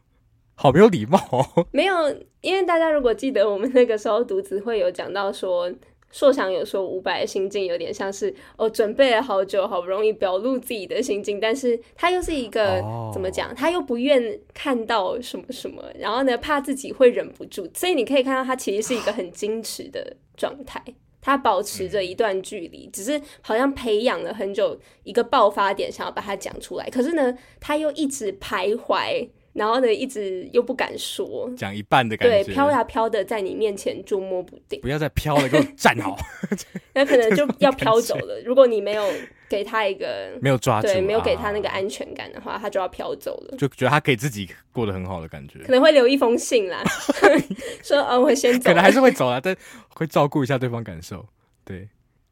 [0.56, 1.68] 好没有礼貌哦。
[1.72, 1.96] 没有，
[2.42, 5.72] 因为大家如果记得我们那个时候读词会有讲到说，
[6.12, 13.54] 硕翔有说伍佰的心境有点像是哦，准备了好久，好不容易表露自己的心境，但是他又是一个、哦、怎么讲？
[13.54, 20.82] 他又不愿看到什么什么，然后呢，怕自己会忍不住，所以你可以看到他其实是一个很矜持的状态。
[21.26, 26.88] 他保持着一段距离，只是好像培养了很久一个爆发点，想要把它讲出来。
[26.92, 34.82] 可是呢，他又一直徘徊，然后呢，一直又不敢说，讲一半的感觉，对，飘呀飘的在你面前捉摸不定。
[34.82, 36.18] 不要再飘了，给我站好。
[36.94, 38.40] 那可能就要飘走了。
[38.44, 39.10] 如果你没有
[39.48, 43.58] 给他一个没有抓住，对，没有给他那个安全感的话，啊、他就要飘走了。
[43.58, 46.84] 就觉得他可以自己过得很好的感觉，可能会留一封信啦，
[47.82, 48.70] 说啊，我先走。
[48.70, 49.56] 可能还是会走啊，但
[49.88, 51.26] 会照顾一下对方感受。
[51.64, 51.88] 对，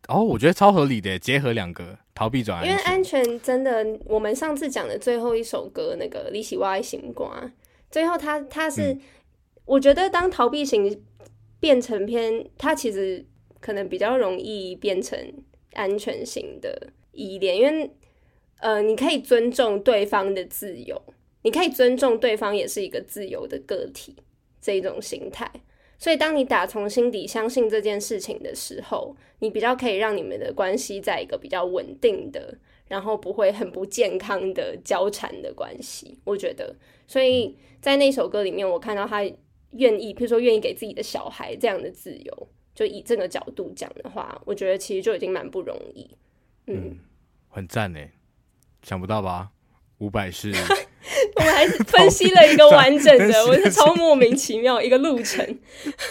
[0.08, 2.72] 哦，我觉得超合理的，结合两个逃避转安全。
[2.72, 7.28] 因为安全真的，我们上次讲的最后一首歌那个《你是我的心肝》，
[7.89, 9.01] 最后他他是，嗯、
[9.66, 11.01] 我觉得当逃避型
[11.60, 13.26] 变成偏，他其实
[13.62, 15.18] 可能比较容易变成
[15.72, 17.89] 安全型的依恋，因为
[18.60, 21.01] 呃，你可以尊重对方的自由，
[21.43, 24.16] 你可以尊重对方也是一个自由的个体
[24.62, 25.49] 这一种心态。
[25.98, 36.20] 所以，当你打从心底相信这件事情的时候，你比较可以让你们的关系在一个比较稳定的，然后不会很不健康的交缠的关系。
[36.26, 36.76] 我觉得，
[37.08, 39.24] 所以在那首歌里面，我看到他
[39.72, 46.10] 愿意，譬如说愿意给自己的小孩这样的自由，就以这个角度讲的话，我觉得其实就已经蛮不容易。
[46.68, 47.00] 嗯，嗯
[47.48, 48.00] 很赞呢，
[48.82, 49.52] 想不到吧？
[50.00, 50.52] 五百是，
[51.36, 55.60] 我们还是分析了一个完整的，我是超莫名其妙一个路程。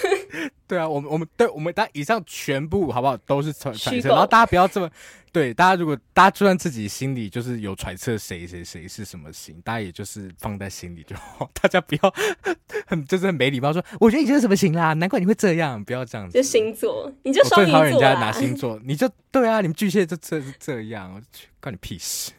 [0.69, 4.91] 对啊，我们我们对我们大家以上全部好不好都是揣揣测，然后大家不要这么
[5.31, 12.15] 对，大家如果大家就算自己心里就是有揣测谁谁谁是什么型，大家也就是放在心里就好，大家不要
[12.87, 16.35] 很就是很没礼貌说，我觉得你就是什么型啦，难怪你会这样，不要这样子。
[16.35, 21.23] 就星座，你就双鱼座，人家拿星座，你就对啊，你们巨蟹就这是这样，
[21.61, 22.33] 关你屁事，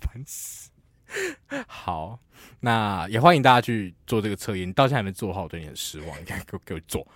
[0.00, 0.63] 烦死。
[1.66, 2.18] 好，
[2.60, 4.72] 那也欢迎大家去做这个测验。
[4.72, 6.20] 到现在还没做好，我对你很失望。
[6.20, 7.06] 你看，给我给我做。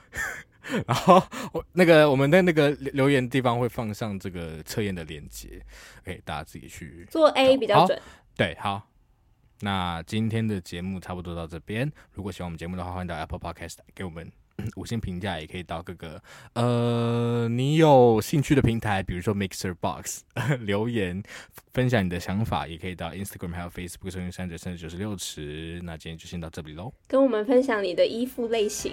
[0.87, 1.23] 然后
[1.53, 5.65] 我那个我们的那个留言地方会放上这个测验的链接，
[6.05, 8.01] 给大家自己去做 A 比较准。
[8.37, 8.83] 对，好。
[9.61, 11.91] 那今天的节目差不多到这边。
[12.13, 14.31] 如果喜欢我们节目的话，欢迎到 Apple Podcast 给我们。
[14.77, 16.21] 五星评价也可以到各个
[16.55, 20.23] 呃你有兴趣的平台，比如说 Mixer Box
[20.61, 21.23] 留言
[21.73, 25.81] 分享你的想法，也可以到 Instagram 还有 Facebook 搜寻三九三九九十六尺。
[25.85, 28.93] 那今天就先到这里喽，跟我们分享你的衣服类型。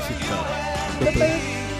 [0.00, 1.77] 是的，拜拜。